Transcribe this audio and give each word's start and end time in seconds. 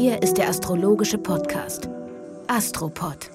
Hier 0.00 0.22
ist 0.22 0.34
der 0.34 0.48
astrologische 0.48 1.18
Podcast 1.18 1.88
Astropod. 2.46 3.32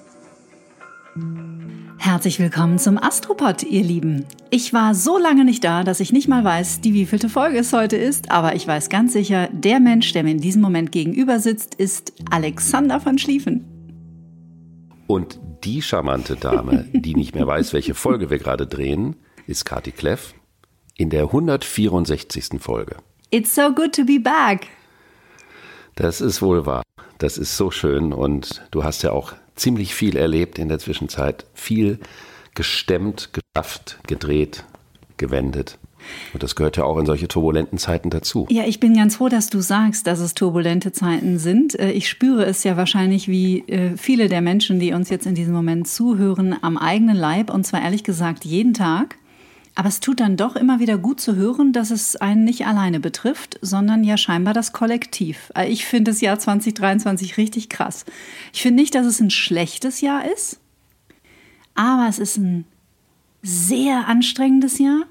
Herzlich 1.98 2.40
willkommen 2.40 2.78
zum 2.78 2.96
Astropod, 2.96 3.64
ihr 3.64 3.82
Lieben. 3.82 4.24
Ich 4.48 4.72
war 4.72 4.94
so 4.94 5.18
lange 5.18 5.44
nicht 5.44 5.62
da, 5.62 5.84
dass 5.84 6.00
ich 6.00 6.10
nicht 6.10 6.26
mal 6.26 6.42
weiß, 6.42 6.80
die 6.80 6.94
wievielte 6.94 7.28
Folge 7.28 7.58
es 7.58 7.74
heute 7.74 7.98
ist, 7.98 8.30
aber 8.30 8.54
ich 8.54 8.66
weiß 8.66 8.88
ganz 8.88 9.12
sicher, 9.12 9.50
der 9.52 9.78
Mensch, 9.78 10.14
der 10.14 10.22
mir 10.22 10.30
in 10.30 10.40
diesem 10.40 10.62
Moment 10.62 10.90
gegenüber 10.90 11.38
sitzt, 11.38 11.74
ist 11.74 12.14
Alexander 12.30 12.98
von 12.98 13.18
Schlieffen. 13.18 13.66
Und 15.06 15.38
die 15.64 15.82
charmante 15.82 16.34
Dame, 16.34 16.88
die 16.94 17.14
nicht 17.14 17.34
mehr 17.34 17.46
weiß, 17.46 17.74
welche 17.74 17.92
Folge 17.92 18.30
wir 18.30 18.38
gerade 18.38 18.66
drehen, 18.66 19.16
ist 19.46 19.66
Kati 19.66 19.92
Kleff 19.92 20.32
in 20.96 21.10
der 21.10 21.24
164. 21.24 22.58
Folge. 22.58 22.96
It's 23.30 23.54
so 23.54 23.70
good 23.70 23.94
to 23.94 24.06
be 24.06 24.18
back. 24.18 24.68
Das 25.94 26.20
ist 26.20 26.42
wohl 26.42 26.66
wahr. 26.66 26.82
Das 27.18 27.38
ist 27.38 27.56
so 27.56 27.70
schön 27.70 28.12
und 28.12 28.62
du 28.70 28.84
hast 28.84 29.02
ja 29.02 29.12
auch 29.12 29.32
ziemlich 29.54 29.94
viel 29.94 30.16
erlebt 30.16 30.58
in 30.58 30.68
der 30.68 30.78
Zwischenzeit. 30.78 31.46
Viel 31.54 31.98
gestemmt, 32.54 33.30
geschafft, 33.32 33.98
gedreht, 34.06 34.64
gewendet. 35.16 35.78
Und 36.32 36.42
das 36.42 36.54
gehört 36.54 36.76
ja 36.76 36.84
auch 36.84 36.98
in 36.98 37.06
solche 37.06 37.28
turbulenten 37.28 37.78
Zeiten 37.78 38.10
dazu. 38.10 38.46
Ja, 38.50 38.64
ich 38.66 38.78
bin 38.78 38.94
ganz 38.94 39.16
froh, 39.16 39.28
dass 39.28 39.48
du 39.48 39.60
sagst, 39.60 40.06
dass 40.06 40.20
es 40.20 40.34
turbulente 40.34 40.92
Zeiten 40.92 41.38
sind. 41.38 41.78
Äh, 41.78 41.92
ich 41.92 42.08
spüre 42.08 42.44
es 42.44 42.62
ja 42.64 42.76
wahrscheinlich 42.76 43.28
wie 43.28 43.60
äh, 43.68 43.96
viele 43.96 44.28
der 44.28 44.42
Menschen, 44.42 44.80
die 44.80 44.92
uns 44.92 45.08
jetzt 45.08 45.26
in 45.26 45.34
diesem 45.34 45.54
Moment 45.54 45.88
zuhören, 45.88 46.56
am 46.60 46.76
eigenen 46.76 47.16
Leib. 47.16 47.52
Und 47.52 47.64
zwar 47.64 47.82
ehrlich 47.82 48.04
gesagt 48.04 48.44
jeden 48.44 48.74
Tag. 48.74 49.16
Aber 49.76 49.88
es 49.88 50.00
tut 50.00 50.20
dann 50.20 50.36
doch 50.36 50.54
immer 50.54 50.78
wieder 50.78 50.98
gut 50.98 51.20
zu 51.20 51.34
hören, 51.34 51.72
dass 51.72 51.90
es 51.90 52.14
einen 52.16 52.44
nicht 52.44 52.66
alleine 52.66 53.00
betrifft, 53.00 53.58
sondern 53.60 54.04
ja 54.04 54.16
scheinbar 54.16 54.54
das 54.54 54.72
Kollektiv. 54.72 55.50
Äh, 55.56 55.68
ich 55.68 55.84
finde 55.84 56.12
das 56.12 56.20
Jahr 56.20 56.38
2023 56.38 57.36
richtig 57.36 57.68
krass. 57.68 58.04
Ich 58.52 58.62
finde 58.62 58.80
nicht, 58.82 58.94
dass 58.94 59.06
es 59.06 59.20
ein 59.20 59.30
schlechtes 59.30 60.00
Jahr 60.00 60.30
ist, 60.32 60.60
aber 61.74 62.06
es 62.08 62.18
ist 62.18 62.36
ein 62.36 62.66
sehr 63.42 64.06
anstrengendes 64.06 64.78
Jahr. 64.78 65.02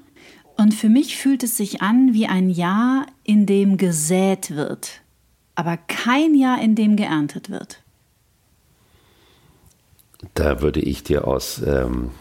Und 0.56 0.74
für 0.74 0.90
mich 0.90 1.18
fühlt 1.18 1.44
es 1.44 1.58
sich 1.58 1.82
an 1.82 2.14
wie 2.14 2.28
ein 2.28 2.50
Jahr, 2.50 3.08
in 3.24 3.46
dem 3.46 3.78
gesät 3.78 4.56
wird, 4.56 5.02
aber 5.56 5.78
kein 5.78 6.36
Jahr, 6.36 6.62
in 6.62 6.76
dem 6.76 6.96
geerntet 6.96 7.50
wird. 7.50 7.82
Da 10.36 10.62
würde 10.62 10.80
ich 10.80 11.04
dir 11.04 11.28
aus 11.28 11.62
ähm, 11.66 12.12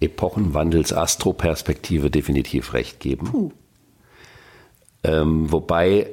Epochenwandels 0.00 0.92
Astroperspektive 0.92 2.10
definitiv 2.10 2.72
recht 2.72 3.00
geben. 3.00 3.52
Ähm, 5.04 5.50
wobei 5.50 6.10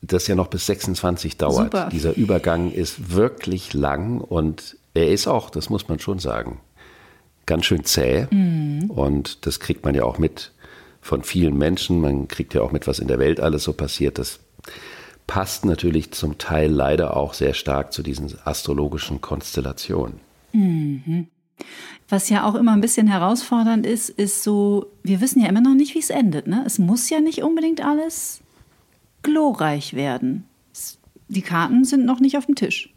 das 0.00 0.26
ja 0.26 0.34
noch 0.34 0.48
bis 0.48 0.66
26 0.66 1.36
dauert. 1.36 1.72
Super. 1.72 1.88
Dieser 1.90 2.16
Übergang 2.16 2.70
ist 2.70 3.14
wirklich 3.14 3.74
lang 3.74 4.20
und 4.20 4.76
er 4.94 5.10
ist 5.10 5.26
auch, 5.26 5.50
das 5.50 5.70
muss 5.70 5.88
man 5.88 5.98
schon 5.98 6.18
sagen, 6.18 6.60
ganz 7.46 7.66
schön 7.66 7.84
zäh. 7.84 8.26
Und 8.88 9.46
das 9.46 9.60
kriegt 9.60 9.84
man 9.84 9.94
ja 9.94 10.04
auch 10.04 10.18
mit 10.18 10.52
von 11.00 11.22
vielen 11.22 11.56
Menschen. 11.56 12.00
Man 12.00 12.28
kriegt 12.28 12.54
ja 12.54 12.62
auch 12.62 12.72
mit, 12.72 12.86
was 12.86 12.98
in 12.98 13.08
der 13.08 13.18
Welt 13.18 13.40
alles 13.40 13.64
so 13.64 13.72
passiert. 13.72 14.18
Das 14.18 14.40
passt 15.26 15.64
natürlich 15.64 16.12
zum 16.12 16.38
Teil 16.38 16.70
leider 16.70 17.16
auch 17.16 17.34
sehr 17.34 17.54
stark 17.54 17.92
zu 17.92 18.02
diesen 18.02 18.34
astrologischen 18.44 19.20
Konstellationen. 19.20 20.20
Was 22.08 22.30
ja 22.30 22.44
auch 22.48 22.54
immer 22.54 22.72
ein 22.72 22.80
bisschen 22.80 23.06
herausfordernd 23.06 23.84
ist, 23.84 24.08
ist 24.08 24.42
so, 24.42 24.86
wir 25.02 25.20
wissen 25.20 25.40
ja 25.42 25.48
immer 25.48 25.60
noch 25.60 25.74
nicht, 25.74 25.94
wie 25.94 25.98
es 25.98 26.10
endet. 26.10 26.46
Ne? 26.46 26.62
Es 26.64 26.78
muss 26.78 27.10
ja 27.10 27.20
nicht 27.20 27.42
unbedingt 27.42 27.84
alles 27.84 28.40
glorreich 29.22 29.92
werden. 29.94 30.44
Die 31.28 31.42
Karten 31.42 31.84
sind 31.84 32.06
noch 32.06 32.20
nicht 32.20 32.38
auf 32.38 32.46
dem 32.46 32.54
Tisch. 32.54 32.94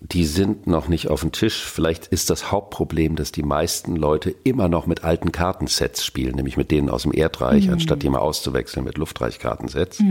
Die 0.00 0.26
sind 0.26 0.66
noch 0.66 0.88
nicht 0.88 1.08
auf 1.08 1.20
dem 1.20 1.32
Tisch. 1.32 1.62
Vielleicht 1.64 2.08
ist 2.08 2.28
das 2.28 2.50
Hauptproblem, 2.50 3.16
dass 3.16 3.32
die 3.32 3.44
meisten 3.44 3.96
Leute 3.96 4.34
immer 4.44 4.68
noch 4.68 4.86
mit 4.86 5.04
alten 5.04 5.32
Kartensets 5.32 6.04
spielen, 6.04 6.34
nämlich 6.34 6.56
mit 6.58 6.70
denen 6.70 6.90
aus 6.90 7.04
dem 7.04 7.12
Erdreich, 7.14 7.70
anstatt 7.70 8.02
die 8.02 8.08
mal 8.10 8.18
auszuwechseln 8.18 8.84
mit 8.84 8.98
Luftreichkartensets. 8.98 10.02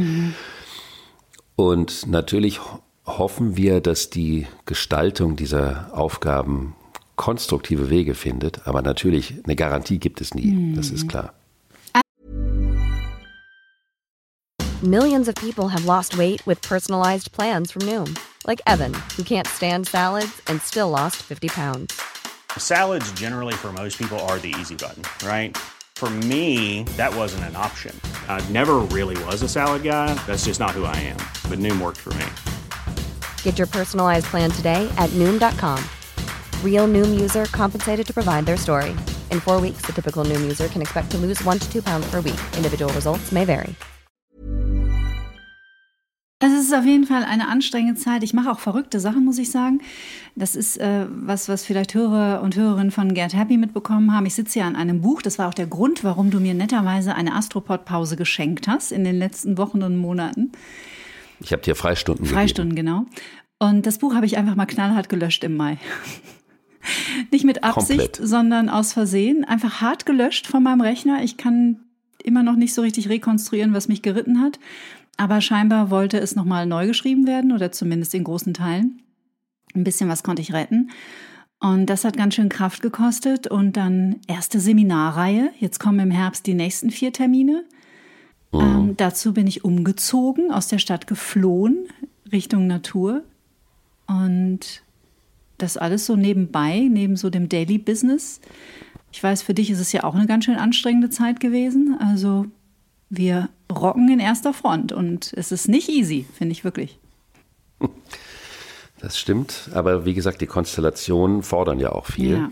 Und 1.56 2.08
natürlich 2.08 2.62
ho- 2.64 2.80
hoffen 3.06 3.58
wir, 3.58 3.82
dass 3.82 4.10
die 4.10 4.48
Gestaltung 4.66 5.36
dieser 5.36 5.90
Aufgaben 5.96 6.74
konstruktive 7.22 7.92
Wege 7.92 8.16
findet. 8.16 8.68
Aber 8.68 8.82
natürlich, 8.82 9.36
eine 9.46 9.56
Garantie 9.56 10.00
gibt 10.00 10.22
es 10.22 10.34
nie. 10.34 10.74
Das 10.76 10.90
ist 10.90 11.08
klar. 11.08 11.34
Millions 14.82 15.28
of 15.28 15.36
people 15.36 15.68
have 15.70 15.86
lost 15.86 16.18
weight 16.18 16.42
with 16.48 16.60
personalized 16.64 17.32
plans 17.32 17.72
from 17.72 17.84
Noom, 17.84 18.18
like 18.48 18.60
Evan, 18.66 18.96
who 19.16 19.24
can't 19.24 19.48
stand 19.48 19.86
salads 19.88 20.42
and 20.48 20.60
still 20.60 20.90
lost 20.90 21.18
50 21.18 21.50
pounds. 21.50 21.94
Salads, 22.58 23.12
generally, 23.12 23.54
for 23.54 23.72
most 23.72 24.00
people, 24.00 24.18
are 24.28 24.40
the 24.40 24.56
easy 24.60 24.76
button, 24.76 25.04
right? 25.24 25.56
For 25.96 26.10
me, 26.10 26.86
that 26.98 27.16
wasn't 27.16 27.44
an 27.44 27.56
option. 27.56 27.94
I 28.28 28.42
never 28.50 28.78
really 28.90 29.24
was 29.26 29.44
a 29.44 29.48
salad 29.48 29.84
guy. 29.84 30.16
That's 30.26 30.46
just 30.46 30.60
not 30.60 30.72
who 30.72 30.86
I 30.86 30.96
am. 30.98 31.22
But 31.48 31.60
Noom 31.60 31.80
worked 31.80 32.00
for 32.00 32.16
me. 32.16 32.26
Get 33.44 33.60
your 33.60 33.68
personalized 33.68 34.26
plan 34.32 34.50
today 34.50 34.90
at 34.98 35.12
Noom.com. 35.12 36.01
Real 36.64 36.88
Noom 36.88 37.20
user 37.20 37.46
compensated 37.46 38.08
to 38.08 38.14
provide 38.14 38.48
their 38.48 38.58
story. 38.58 38.96
In 39.30 39.40
four 39.40 39.62
weeks, 39.62 39.86
the 39.86 39.94
typical 39.94 40.26
Noom 40.26 40.42
user 40.42 40.68
can 40.68 40.82
expect 40.82 41.12
to 41.12 41.18
lose 41.20 41.44
one 41.46 41.60
to 41.60 41.72
two 41.72 41.84
pounds 41.84 42.10
per 42.10 42.22
week. 42.22 42.40
Individual 42.58 42.92
results 42.94 43.32
may 43.32 43.46
vary. 43.46 43.76
Also 46.44 46.56
es 46.56 46.64
ist 46.64 46.74
auf 46.74 46.86
jeden 46.86 47.06
Fall 47.06 47.24
eine 47.24 47.50
anstrengende 47.50 48.00
Zeit. 48.00 48.24
Ich 48.24 48.34
mache 48.34 48.52
auch 48.52 48.60
verrückte 48.60 49.00
Sachen, 49.00 49.24
muss 49.26 49.38
ich 49.38 49.52
sagen. 49.52 49.80
Das 50.36 50.56
ist 50.56 50.78
äh, 50.78 51.06
was, 51.08 51.48
was 51.48 51.64
vielleicht 51.64 51.94
Hörer 51.94 52.42
und 52.42 52.56
Hörerinnen 52.56 52.90
von 52.90 53.14
Get 53.14 53.36
Happy 53.36 53.58
mitbekommen 53.58 54.12
haben. 54.12 54.26
Ich 54.26 54.34
sitze 54.34 54.58
ja 54.58 54.66
an 54.66 54.76
einem 54.76 55.02
Buch. 55.02 55.22
Das 55.22 55.38
war 55.38 55.48
auch 55.50 55.54
der 55.54 55.68
Grund, 55.68 56.04
warum 56.04 56.32
du 56.32 56.40
mir 56.40 56.56
netterweise 56.56 57.14
eine 57.14 57.36
Astropod-Pause 57.36 58.16
geschenkt 58.16 58.68
hast 58.68 58.92
in 58.92 59.04
den 59.04 59.20
letzten 59.20 59.60
Wochen 59.60 59.84
und 59.84 59.98
Monaten. 59.98 60.52
Ich 61.42 61.52
habe 61.54 61.62
dir 61.62 61.76
Freistunden 61.76 62.26
Freistunden, 62.26 62.76
genau. 62.76 63.06
Und 63.60 63.86
das 63.86 64.00
Buch 64.00 64.16
habe 64.16 64.26
ich 64.26 64.36
einfach 64.36 64.56
mal 64.56 64.66
knallhart 64.66 65.10
gelöscht 65.10 65.44
im 65.44 65.56
Mai. 65.56 65.78
Nicht 67.32 67.46
mit 67.46 67.64
Absicht, 67.64 68.00
Komplett. 68.00 68.28
sondern 68.28 68.70
aus 68.70 68.94
Versehen. 68.94 69.44
Einfach 69.44 69.82
hart 69.82 70.06
gelöscht 70.06 70.48
von 70.48 70.64
meinem 70.64 70.82
Rechner. 70.82 71.24
Ich 71.24 71.38
kann 71.38 71.80
immer 72.24 72.44
noch 72.44 72.56
nicht 72.56 72.74
so 72.74 72.82
richtig 72.82 73.10
rekonstruieren, 73.10 73.74
was 73.74 73.88
mich 73.88 74.02
geritten 74.02 74.42
hat. 74.42 74.60
Aber 75.18 75.42
scheinbar 75.42 75.90
wollte 75.90 76.20
es 76.20 76.36
nochmal 76.36 76.66
neu 76.66 76.88
geschrieben 76.88 77.28
werden 77.28 77.52
oder 77.52 77.72
zumindest 77.72 78.14
in 78.14 78.24
großen 78.24 78.54
Teilen. 78.54 79.02
Ein 79.76 79.84
bisschen 79.84 80.10
was 80.10 80.24
konnte 80.24 80.42
ich 80.42 80.54
retten. 80.54 80.92
Und 81.60 81.86
das 81.86 82.04
hat 82.06 82.18
ganz 82.18 82.34
schön 82.36 82.50
Kraft 82.50 82.82
gekostet. 82.82 83.48
Und 83.48 83.78
dann 83.78 84.18
erste 84.28 84.60
Seminarreihe. 84.60 85.52
Jetzt 85.60 85.80
kommen 85.80 86.00
im 86.00 86.12
Herbst 86.12 86.48
die 86.48 86.56
nächsten 86.56 86.90
vier 86.90 87.14
Termine. 87.14 87.64
Ähm, 88.52 88.96
dazu 88.98 89.34
bin 89.34 89.48
ich 89.48 89.64
umgezogen, 89.64 90.52
aus 90.52 90.68
der 90.68 90.80
Stadt 90.80 91.08
geflohen, 91.08 91.86
Richtung 92.32 92.68
Natur. 92.68 93.24
Und 94.08 94.82
das 95.62 95.78
alles 95.78 96.06
so 96.06 96.16
nebenbei, 96.16 96.88
neben 96.90 97.16
so 97.16 97.30
dem 97.30 97.50
Daily 97.50 97.78
Business. 97.78 98.42
Ich 99.12 99.22
weiß, 99.22 99.42
für 99.42 99.54
dich 99.54 99.70
ist 99.70 99.80
es 99.80 99.92
ja 99.92 100.04
auch 100.04 100.16
eine 100.16 100.28
ganz 100.28 100.46
schön 100.46 100.56
anstrengende 100.56 101.10
Zeit 101.10 101.40
gewesen. 101.40 101.98
Also 102.00 102.46
wir 103.10 103.50
rocken 103.72 104.10
in 104.10 104.20
erster 104.20 104.54
Front 104.54 104.92
und 104.92 105.34
es 105.36 105.52
ist 105.52 105.68
nicht 105.68 105.90
easy, 105.90 106.26
finde 106.34 106.54
ich 106.54 106.64
wirklich. 106.64 106.98
Das 109.00 109.18
stimmt, 109.18 109.70
aber 109.74 110.06
wie 110.06 110.14
gesagt, 110.14 110.42
die 110.42 110.48
Konstellationen 110.48 111.44
fordern 111.44 111.80
ja 111.80 111.92
auch 111.92 112.06
viel. 112.06 112.34
Ja. 112.34 112.52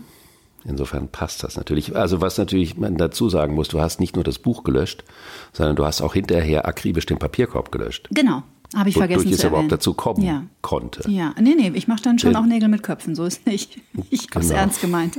Insofern 0.64 1.08
passt 1.08 1.42
das 1.42 1.56
natürlich. 1.56 1.96
Also 1.96 2.20
was 2.20 2.36
natürlich 2.36 2.76
man 2.76 2.96
dazu 2.96 3.30
sagen 3.30 3.54
muss, 3.54 3.68
du 3.68 3.80
hast 3.80 4.00
nicht 4.00 4.16
nur 4.16 4.24
das 4.24 4.38
Buch 4.38 4.62
gelöscht, 4.64 5.04
sondern 5.52 5.76
du 5.76 5.86
hast 5.86 6.02
auch 6.02 6.12
hinterher 6.12 6.66
akribisch 6.66 7.06
den 7.06 7.18
Papierkorb 7.18 7.72
gelöscht. 7.72 8.08
Genau, 8.10 8.42
habe 8.74 8.88
ich 8.88 8.96
vergessen 8.96 9.28
es 9.30 9.38
zu 9.38 9.46
überhaupt 9.48 9.54
erwähnen. 9.64 9.68
dazu 9.70 9.94
kommen 9.94 10.22
Ja. 10.22 10.44
konnte. 10.62 11.08
Ja, 11.10 11.34
nee, 11.40 11.54
nee, 11.56 11.70
ich 11.74 11.88
mache 11.88 12.02
dann 12.02 12.18
schon 12.18 12.32
Denn- 12.34 12.42
auch 12.42 12.46
Nägel 12.46 12.68
mit 12.68 12.82
Köpfen, 12.82 13.14
so 13.14 13.24
ist 13.24 13.46
nicht. 13.46 13.80
Ich 14.10 14.28
habe 14.30 14.40
es 14.40 14.48
Genau. 14.48 14.60
ernst 14.60 14.80
gemeint. 14.80 15.18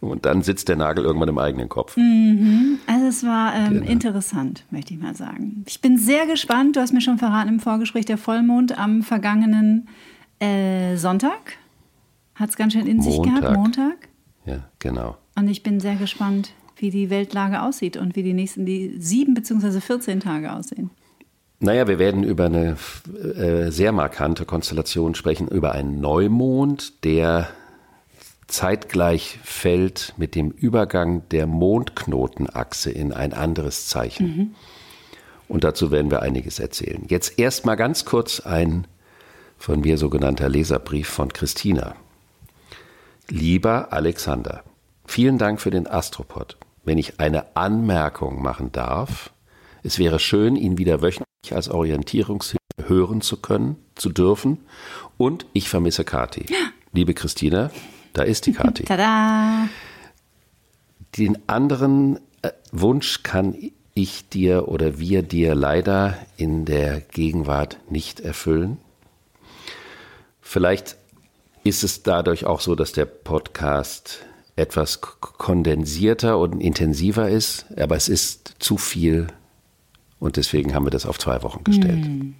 Und 0.00 0.26
dann 0.26 0.42
sitzt 0.42 0.68
der 0.68 0.74
Nagel 0.76 1.04
irgendwann 1.04 1.28
im 1.28 1.38
eigenen 1.38 1.68
Kopf. 1.68 1.96
Also 2.86 3.06
es 3.06 3.22
war 3.24 3.54
ähm, 3.54 3.74
Genau. 3.74 3.86
interessant, 3.90 4.64
möchte 4.70 4.94
ich 4.94 5.00
mal 5.00 5.14
sagen. 5.14 5.64
Ich 5.68 5.80
bin 5.80 5.96
sehr 5.96 6.26
gespannt. 6.26 6.74
Du 6.76 6.80
hast 6.80 6.92
mir 6.92 7.00
schon 7.00 7.18
verraten 7.18 7.48
im 7.48 7.60
Vorgespräch, 7.60 8.04
der 8.04 8.18
Vollmond 8.18 8.76
am 8.76 9.02
vergangenen 9.02 9.88
äh, 10.40 10.96
Sonntag 10.96 11.56
hat 12.34 12.50
es 12.50 12.56
ganz 12.56 12.72
schön 12.72 12.86
in 12.88 13.00
sich 13.00 13.22
gehabt, 13.22 13.42
Montag. 13.42 13.56
Montag. 13.56 14.08
Ja, 14.44 14.64
genau. 14.80 15.16
Und 15.36 15.46
ich 15.48 15.62
bin 15.62 15.78
sehr 15.78 15.94
gespannt, 15.94 16.52
wie 16.76 16.90
die 16.90 17.08
Weltlage 17.10 17.62
aussieht 17.62 17.96
und 17.96 18.16
wie 18.16 18.24
die 18.24 18.32
nächsten 18.32 18.66
die 18.66 18.96
sieben 18.98 19.34
beziehungsweise 19.34 19.80
14 19.80 20.18
Tage 20.18 20.52
aussehen. 20.52 20.90
Naja, 21.62 21.86
wir 21.86 22.00
werden 22.00 22.24
über 22.24 22.46
eine 22.46 22.76
äh, 23.36 23.70
sehr 23.70 23.92
markante 23.92 24.44
Konstellation 24.44 25.14
sprechen, 25.14 25.46
über 25.46 25.70
einen 25.70 26.00
Neumond, 26.00 27.04
der 27.04 27.50
zeitgleich 28.48 29.38
fällt 29.44 30.12
mit 30.16 30.34
dem 30.34 30.50
Übergang 30.50 31.22
der 31.28 31.46
Mondknotenachse 31.46 32.90
in 32.90 33.12
ein 33.12 33.32
anderes 33.32 33.86
Zeichen. 33.86 34.56
Und 35.46 35.62
dazu 35.62 35.92
werden 35.92 36.10
wir 36.10 36.20
einiges 36.20 36.58
erzählen. 36.58 37.04
Jetzt 37.06 37.38
erst 37.38 37.64
mal 37.64 37.76
ganz 37.76 38.04
kurz 38.04 38.40
ein 38.40 38.88
von 39.56 39.82
mir 39.82 39.98
sogenannter 39.98 40.48
Leserbrief 40.48 41.08
von 41.08 41.32
Christina. 41.32 41.94
Lieber 43.28 43.92
Alexander, 43.92 44.64
vielen 45.06 45.38
Dank 45.38 45.60
für 45.60 45.70
den 45.70 45.86
Astropod. 45.86 46.56
Wenn 46.84 46.98
ich 46.98 47.20
eine 47.20 47.54
Anmerkung 47.54 48.42
machen 48.42 48.72
darf, 48.72 49.30
es 49.84 50.00
wäre 50.00 50.18
schön, 50.18 50.56
ihn 50.56 50.76
wieder 50.76 51.02
wöchentlich 51.02 51.31
als 51.50 51.68
Orientierungshilfe 51.68 52.60
hören 52.86 53.20
zu 53.20 53.36
können, 53.38 53.76
zu 53.96 54.10
dürfen. 54.10 54.58
Und 55.18 55.46
ich 55.52 55.68
vermisse 55.68 56.04
Kati. 56.04 56.46
Liebe 56.92 57.14
Christina, 57.14 57.70
da 58.12 58.22
ist 58.22 58.46
die 58.46 58.52
Kati. 58.52 58.84
Tada! 58.86 59.68
Den 61.18 61.38
anderen 61.48 62.20
äh, 62.42 62.52
Wunsch 62.70 63.22
kann 63.22 63.56
ich 63.94 64.28
dir 64.28 64.68
oder 64.68 64.98
wir 64.98 65.22
dir 65.22 65.54
leider 65.54 66.16
in 66.36 66.64
der 66.64 67.00
Gegenwart 67.00 67.78
nicht 67.90 68.20
erfüllen. 68.20 68.78
Vielleicht 70.40 70.96
ist 71.64 71.84
es 71.84 72.02
dadurch 72.02 72.46
auch 72.46 72.60
so, 72.60 72.74
dass 72.74 72.92
der 72.92 73.04
Podcast 73.04 74.24
etwas 74.56 75.00
kondensierter 75.00 76.38
und 76.38 76.60
intensiver 76.60 77.28
ist, 77.28 77.66
aber 77.76 77.96
es 77.96 78.08
ist 78.08 78.54
zu 78.58 78.76
viel 78.76 79.28
und 80.22 80.36
deswegen 80.36 80.72
haben 80.72 80.86
wir 80.86 80.90
das 80.90 81.04
auf 81.04 81.18
zwei 81.18 81.42
Wochen 81.42 81.64
gestellt. 81.64 82.04
Hm. 82.04 82.34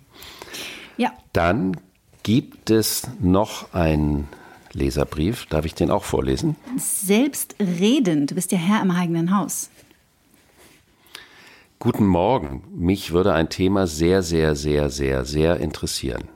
Ja. 0.96 1.12
Dann 1.32 1.76
gibt 2.22 2.70
es 2.70 3.08
noch 3.20 3.74
einen 3.74 4.28
Leserbrief. 4.72 5.46
Darf 5.46 5.64
ich 5.64 5.74
den 5.74 5.90
auch 5.90 6.04
vorlesen? 6.04 6.54
Selbstredend. 6.76 8.30
Du 8.30 8.36
bist 8.36 8.52
ja 8.52 8.58
Herr 8.58 8.82
im 8.82 8.92
eigenen 8.92 9.36
Haus. 9.36 9.68
Guten 11.80 12.06
Morgen. 12.06 12.62
Mich 12.72 13.10
würde 13.10 13.32
ein 13.32 13.48
Thema 13.48 13.88
sehr, 13.88 14.22
sehr, 14.22 14.54
sehr, 14.54 14.88
sehr, 14.88 15.24
sehr 15.24 15.56
interessieren. 15.56 16.28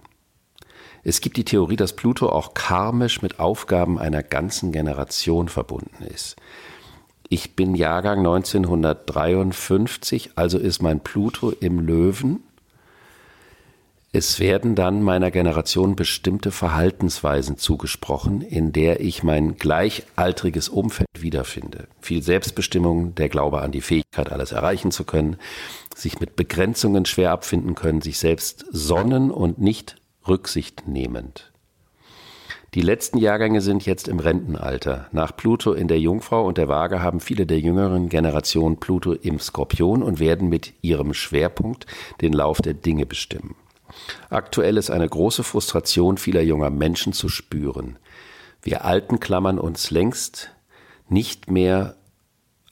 Es 1.04 1.20
gibt 1.20 1.36
die 1.36 1.44
Theorie, 1.44 1.76
dass 1.76 1.94
Pluto 1.94 2.28
auch 2.28 2.54
karmisch 2.54 3.22
mit 3.22 3.38
Aufgaben 3.38 4.00
einer 4.00 4.24
ganzen 4.24 4.72
Generation 4.72 5.48
verbunden 5.48 6.02
ist. 6.12 6.34
Ich 7.28 7.56
bin 7.56 7.74
Jahrgang 7.74 8.18
1953, 8.18 10.30
also 10.36 10.58
ist 10.58 10.80
mein 10.80 11.00
Pluto 11.00 11.50
im 11.50 11.80
Löwen. 11.80 12.44
Es 14.12 14.38
werden 14.38 14.76
dann 14.76 15.02
meiner 15.02 15.32
Generation 15.32 15.96
bestimmte 15.96 16.52
Verhaltensweisen 16.52 17.58
zugesprochen, 17.58 18.42
in 18.42 18.72
der 18.72 19.00
ich 19.00 19.24
mein 19.24 19.56
gleichaltriges 19.56 20.68
Umfeld 20.68 21.08
wiederfinde. 21.18 21.88
Viel 22.00 22.22
Selbstbestimmung, 22.22 23.16
der 23.16 23.28
Glaube 23.28 23.60
an 23.60 23.72
die 23.72 23.80
Fähigkeit, 23.80 24.30
alles 24.30 24.52
erreichen 24.52 24.92
zu 24.92 25.02
können, 25.04 25.36
sich 25.94 26.20
mit 26.20 26.36
Begrenzungen 26.36 27.06
schwer 27.06 27.32
abfinden 27.32 27.74
können, 27.74 28.00
sich 28.00 28.18
selbst 28.18 28.64
sonnen 28.70 29.32
und 29.32 29.58
nicht 29.58 29.96
Rücksicht 30.26 30.86
nehmend. 30.86 31.52
Die 32.76 32.82
letzten 32.82 33.16
Jahrgänge 33.16 33.62
sind 33.62 33.86
jetzt 33.86 34.06
im 34.06 34.18
Rentenalter. 34.18 35.06
Nach 35.10 35.34
Pluto 35.34 35.72
in 35.72 35.88
der 35.88 35.98
Jungfrau 35.98 36.46
und 36.46 36.58
der 36.58 36.68
Waage 36.68 37.00
haben 37.00 37.20
viele 37.20 37.46
der 37.46 37.58
jüngeren 37.58 38.10
Generationen 38.10 38.76
Pluto 38.76 39.14
im 39.14 39.38
Skorpion 39.38 40.02
und 40.02 40.20
werden 40.20 40.50
mit 40.50 40.74
ihrem 40.82 41.14
Schwerpunkt 41.14 41.86
den 42.20 42.34
Lauf 42.34 42.60
der 42.60 42.74
Dinge 42.74 43.06
bestimmen. 43.06 43.54
Aktuell 44.28 44.76
ist 44.76 44.90
eine 44.90 45.08
große 45.08 45.42
Frustration 45.42 46.18
vieler 46.18 46.42
junger 46.42 46.68
Menschen 46.68 47.14
zu 47.14 47.30
spüren. 47.30 47.98
Wir 48.60 48.84
Alten 48.84 49.20
klammern 49.20 49.58
uns 49.58 49.90
längst 49.90 50.50
nicht 51.08 51.50
mehr 51.50 51.96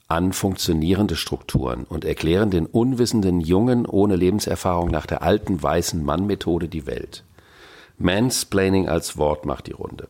an 0.07 0.35
funktionierende 0.35 1.17
Strukturen 1.17 1.85
und 1.85 2.05
erklären 2.05 2.51
den 2.51 2.67
unwissenden 2.67 3.41
Jungen 3.41 3.87
ohne 3.87 4.17
Lebenserfahrung 4.17 4.91
nach 4.91 5.07
der 5.07 5.23
alten 5.23 5.63
weißen 5.63 6.05
Mann-Methode 6.05 6.69
die 6.69 6.87
Welt. 6.87 7.24
Mansplaining 7.99 8.89
als 8.89 9.17
Wort 9.17 9.47
macht 9.47 9.67
die 9.67 9.73
Runde. 9.73 10.09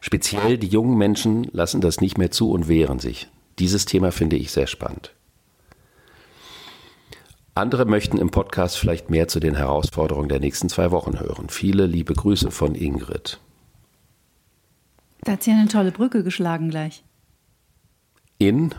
Speziell 0.00 0.58
die 0.58 0.68
jungen 0.68 0.96
Menschen 0.96 1.44
lassen 1.52 1.80
das 1.80 2.00
nicht 2.00 2.18
mehr 2.18 2.30
zu 2.30 2.50
und 2.50 2.68
wehren 2.68 2.98
sich. 2.98 3.28
Dieses 3.58 3.84
Thema 3.84 4.12
finde 4.12 4.36
ich 4.36 4.52
sehr 4.52 4.66
spannend. 4.66 5.14
Andere 7.54 7.84
möchten 7.84 8.16
im 8.16 8.30
Podcast 8.30 8.78
vielleicht 8.78 9.10
mehr 9.10 9.28
zu 9.28 9.38
den 9.38 9.54
Herausforderungen 9.54 10.28
der 10.28 10.40
nächsten 10.40 10.70
zwei 10.70 10.90
Wochen 10.90 11.20
hören. 11.20 11.48
Viele 11.50 11.86
liebe 11.86 12.14
Grüße 12.14 12.50
von 12.50 12.74
Ingrid. 12.74 13.40
Da 15.20 15.32
hat 15.32 15.42
sie 15.42 15.50
eine 15.50 15.68
tolle 15.68 15.92
Brücke 15.92 16.22
geschlagen 16.24 16.70
gleich. 16.70 17.04
In? 18.38 18.74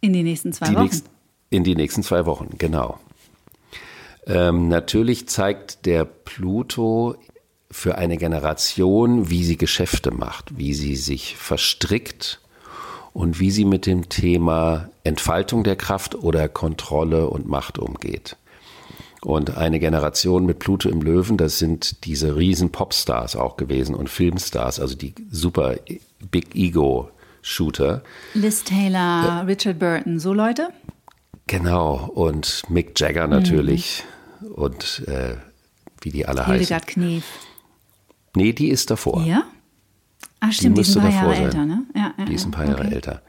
In 0.00 0.12
die 0.12 0.22
nächsten 0.22 0.52
zwei 0.52 0.68
die 0.68 0.74
Wochen. 0.74 0.82
Nächst, 0.84 1.10
in 1.50 1.64
die 1.64 1.74
nächsten 1.74 2.02
zwei 2.02 2.26
Wochen, 2.26 2.50
genau. 2.58 3.00
Ähm, 4.28 4.68
natürlich 4.68 5.26
zeigt 5.26 5.86
der 5.86 6.04
Pluto 6.04 7.16
für 7.70 7.96
eine 7.96 8.18
Generation, 8.18 9.30
wie 9.30 9.42
sie 9.42 9.56
Geschäfte 9.56 10.10
macht, 10.10 10.58
wie 10.58 10.74
sie 10.74 10.96
sich 10.96 11.36
verstrickt 11.36 12.40
und 13.14 13.40
wie 13.40 13.50
sie 13.50 13.64
mit 13.64 13.86
dem 13.86 14.08
Thema 14.10 14.90
Entfaltung 15.02 15.64
der 15.64 15.76
Kraft 15.76 16.14
oder 16.14 16.48
Kontrolle 16.48 17.28
und 17.28 17.48
Macht 17.48 17.78
umgeht. 17.78 18.36
Und 19.22 19.56
eine 19.56 19.80
Generation 19.80 20.46
mit 20.46 20.60
Pluto 20.60 20.88
im 20.88 21.00
Löwen, 21.02 21.38
das 21.38 21.58
sind 21.58 22.04
diese 22.04 22.36
riesen 22.36 22.70
Popstars 22.70 23.34
auch 23.34 23.56
gewesen 23.56 23.94
und 23.94 24.08
Filmstars, 24.08 24.78
also 24.78 24.94
die 24.94 25.14
super 25.30 25.74
Big 26.30 26.54
Ego 26.54 27.10
Shooter. 27.42 28.02
Liz 28.34 28.62
Taylor, 28.62 28.92
ja. 28.92 29.40
Richard 29.40 29.78
Burton, 29.78 30.18
so 30.20 30.32
Leute? 30.32 30.68
Genau, 31.46 32.10
und 32.14 32.62
Mick 32.68 32.98
Jagger 33.00 33.26
natürlich. 33.26 34.04
Mhm 34.06 34.17
und 34.54 35.04
äh, 35.06 35.36
wie 36.00 36.10
die 36.10 36.26
alle 36.26 36.46
Hildegard 36.46 36.86
heißen. 36.86 37.02
Knef. 37.02 37.24
Nee, 38.36 38.52
die 38.52 38.68
ist 38.68 38.90
davor. 38.90 39.24
Ja? 39.24 39.44
Ach 40.40 40.52
stimmt, 40.52 40.78
die, 40.78 40.82
die 40.82 40.88
ist 40.88 40.96
ein 40.96 41.02
paar 41.02 41.12
Jahre 41.12 41.34
sein. 41.34 41.44
älter, 41.44 41.66
ne? 41.66 41.82
Ja, 41.94 42.14
ja, 42.16 42.24
die 42.24 42.34
ist 42.34 42.44
ein 42.44 42.50
paar 42.50 42.66
Jahre 42.66 42.84
okay. 42.84 42.94
älter. 42.94 43.22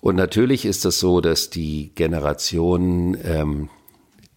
Und 0.00 0.16
natürlich 0.16 0.64
ist 0.64 0.84
das 0.84 1.00
so, 1.00 1.20
dass 1.20 1.50
die 1.50 1.92
Generationen 1.94 3.16
ähm, 3.24 3.68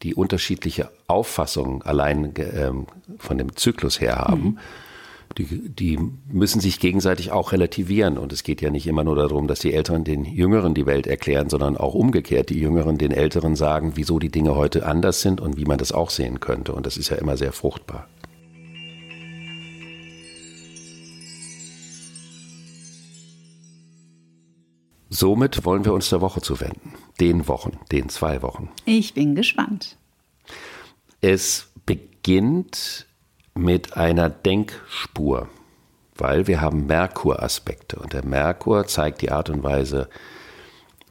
die 0.01 0.15
unterschiedliche 0.15 0.89
Auffassung 1.07 1.83
allein 1.83 2.33
ähm, 2.37 2.87
von 3.17 3.37
dem 3.37 3.55
Zyklus 3.55 3.99
her 3.99 4.15
haben. 4.15 4.41
Mhm 4.41 4.59
die, 5.37 5.69
die 5.69 5.99
müssen 6.27 6.59
sich 6.59 6.79
gegenseitig 6.79 7.31
auch 7.31 7.51
relativieren. 7.51 8.17
Und 8.17 8.33
es 8.33 8.43
geht 8.43 8.61
ja 8.61 8.69
nicht 8.69 8.87
immer 8.87 9.03
nur 9.03 9.15
darum, 9.15 9.47
dass 9.47 9.59
die 9.59 9.73
Älteren 9.73 10.03
den 10.03 10.25
Jüngeren 10.25 10.73
die 10.73 10.85
Welt 10.85 11.07
erklären, 11.07 11.49
sondern 11.49 11.77
auch 11.77 11.93
umgekehrt, 11.93 12.49
die 12.49 12.59
Jüngeren 12.59 12.97
den 12.97 13.11
Älteren 13.11 13.55
sagen, 13.55 13.93
wieso 13.95 14.19
die 14.19 14.29
Dinge 14.29 14.55
heute 14.55 14.85
anders 14.85 15.21
sind 15.21 15.39
und 15.41 15.57
wie 15.57 15.65
man 15.65 15.77
das 15.77 15.91
auch 15.91 16.09
sehen 16.09 16.39
könnte. 16.39 16.73
Und 16.73 16.85
das 16.85 16.97
ist 16.97 17.09
ja 17.09 17.17
immer 17.17 17.37
sehr 17.37 17.53
fruchtbar. 17.53 18.07
Somit 25.11 25.65
wollen 25.65 25.85
wir 25.85 25.93
uns 25.93 26.09
der 26.09 26.21
Woche 26.21 26.41
zuwenden. 26.41 26.93
Den 27.19 27.47
Wochen, 27.47 27.77
den 27.91 28.09
zwei 28.09 28.41
Wochen. 28.41 28.69
Ich 28.85 29.13
bin 29.15 29.35
gespannt. 29.35 29.97
Es 31.19 31.71
beginnt 31.85 33.07
mit 33.59 33.97
einer 33.97 34.29
Denkspur, 34.29 35.49
weil 36.15 36.47
wir 36.47 36.61
haben 36.61 36.87
Merkur-Aspekte 36.87 37.97
und 37.97 38.13
der 38.13 38.25
Merkur 38.25 38.87
zeigt 38.87 39.21
die 39.21 39.31
Art 39.31 39.49
und 39.49 39.63
Weise, 39.63 40.09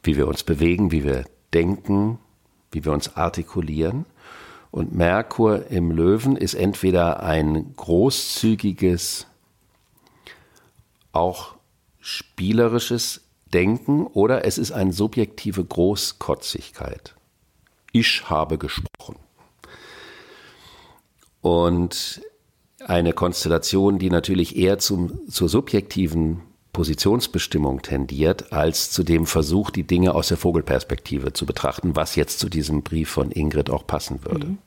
wie 0.03 0.17
wir 0.17 0.27
uns 0.27 0.43
bewegen, 0.43 0.91
wie 0.91 1.03
wir 1.03 1.25
denken, 1.53 2.19
wie 2.71 2.83
wir 2.85 2.91
uns 2.91 3.15
artikulieren. 3.15 4.05
Und 4.71 4.93
Merkur 4.93 5.67
im 5.71 5.91
Löwen 5.91 6.35
ist 6.35 6.53
entweder 6.53 7.23
ein 7.23 7.73
großzügiges, 7.75 9.27
auch 11.11 11.55
spielerisches 11.99 13.21
Denken 13.53 14.05
oder 14.05 14.45
es 14.45 14.57
ist 14.57 14.71
eine 14.71 14.93
subjektive 14.93 15.65
Großkotzigkeit. 15.65 17.15
Ich 17.91 18.29
habe 18.29 18.59
gesprochen. 18.59 19.15
Und 21.41 22.21
eine 22.85 23.13
Konstellation, 23.13 23.99
die 23.99 24.09
natürlich 24.09 24.55
eher 24.55 24.79
zum, 24.79 25.27
zur 25.29 25.49
subjektiven 25.49 26.41
Positionsbestimmung 26.73 27.81
tendiert, 27.81 28.53
als 28.53 28.91
zu 28.91 29.03
dem 29.03 29.25
Versuch, 29.25 29.69
die 29.69 29.83
Dinge 29.83 30.13
aus 30.13 30.27
der 30.27 30.37
Vogelperspektive 30.37 31.33
zu 31.33 31.45
betrachten, 31.45 31.95
was 31.95 32.15
jetzt 32.15 32.39
zu 32.39 32.47
diesem 32.47 32.83
Brief 32.83 33.09
von 33.09 33.31
Ingrid 33.31 33.69
auch 33.69 33.85
passen 33.85 34.23
würde. 34.23 34.47
Mhm. 34.47 34.57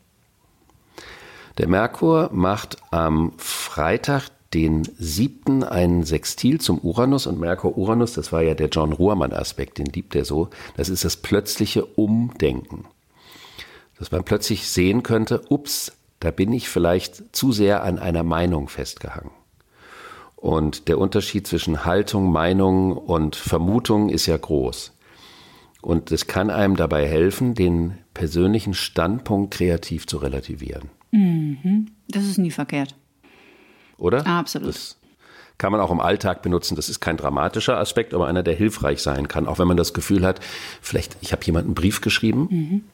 Der 1.58 1.68
Merkur 1.68 2.30
macht 2.32 2.78
am 2.90 3.32
Freitag, 3.36 4.30
den 4.54 4.82
siebten, 4.98 5.64
ein 5.64 6.04
Sextil 6.04 6.60
zum 6.60 6.78
Uranus 6.80 7.26
und 7.26 7.40
Merkur-Uranus, 7.40 8.12
das 8.12 8.32
war 8.32 8.42
ja 8.42 8.54
der 8.54 8.68
John 8.68 8.92
Ruhrmann-Aspekt, 8.92 9.78
den 9.78 9.86
liebt 9.86 10.14
er 10.14 10.26
so, 10.26 10.50
das 10.76 10.90
ist 10.90 11.04
das 11.04 11.16
plötzliche 11.16 11.86
Umdenken. 11.86 12.84
Dass 13.98 14.10
man 14.10 14.24
plötzlich 14.24 14.68
sehen 14.68 15.02
könnte, 15.02 15.42
ups, 15.48 15.92
da 16.22 16.30
bin 16.30 16.52
ich 16.52 16.68
vielleicht 16.68 17.34
zu 17.34 17.50
sehr 17.50 17.82
an 17.82 17.98
einer 17.98 18.22
Meinung 18.22 18.68
festgehangen. 18.68 19.32
Und 20.36 20.88
der 20.88 20.98
Unterschied 20.98 21.46
zwischen 21.48 21.84
Haltung, 21.84 22.30
Meinung 22.30 22.96
und 22.96 23.34
Vermutung 23.34 24.08
ist 24.08 24.26
ja 24.26 24.36
groß. 24.36 24.92
Und 25.80 26.12
es 26.12 26.28
kann 26.28 26.50
einem 26.50 26.76
dabei 26.76 27.08
helfen, 27.08 27.54
den 27.54 27.98
persönlichen 28.14 28.72
Standpunkt 28.72 29.52
kreativ 29.52 30.06
zu 30.06 30.18
relativieren. 30.18 30.90
Das 32.08 32.24
ist 32.24 32.38
nie 32.38 32.52
verkehrt. 32.52 32.94
Oder? 33.98 34.24
Absolut. 34.24 34.68
Das 34.68 34.96
kann 35.58 35.72
man 35.72 35.80
auch 35.80 35.90
im 35.90 36.00
Alltag 36.00 36.42
benutzen. 36.42 36.76
Das 36.76 36.88
ist 36.88 37.00
kein 37.00 37.16
dramatischer 37.16 37.78
Aspekt, 37.78 38.14
aber 38.14 38.28
einer, 38.28 38.42
der 38.42 38.54
hilfreich 38.54 39.02
sein 39.02 39.26
kann. 39.26 39.46
Auch 39.46 39.58
wenn 39.58 39.68
man 39.68 39.76
das 39.76 39.92
Gefühl 39.92 40.24
hat, 40.24 40.40
vielleicht, 40.80 41.16
ich 41.20 41.32
habe 41.32 41.44
jemanden 41.44 41.68
einen 41.68 41.74
Brief 41.74 42.00
geschrieben, 42.00 42.84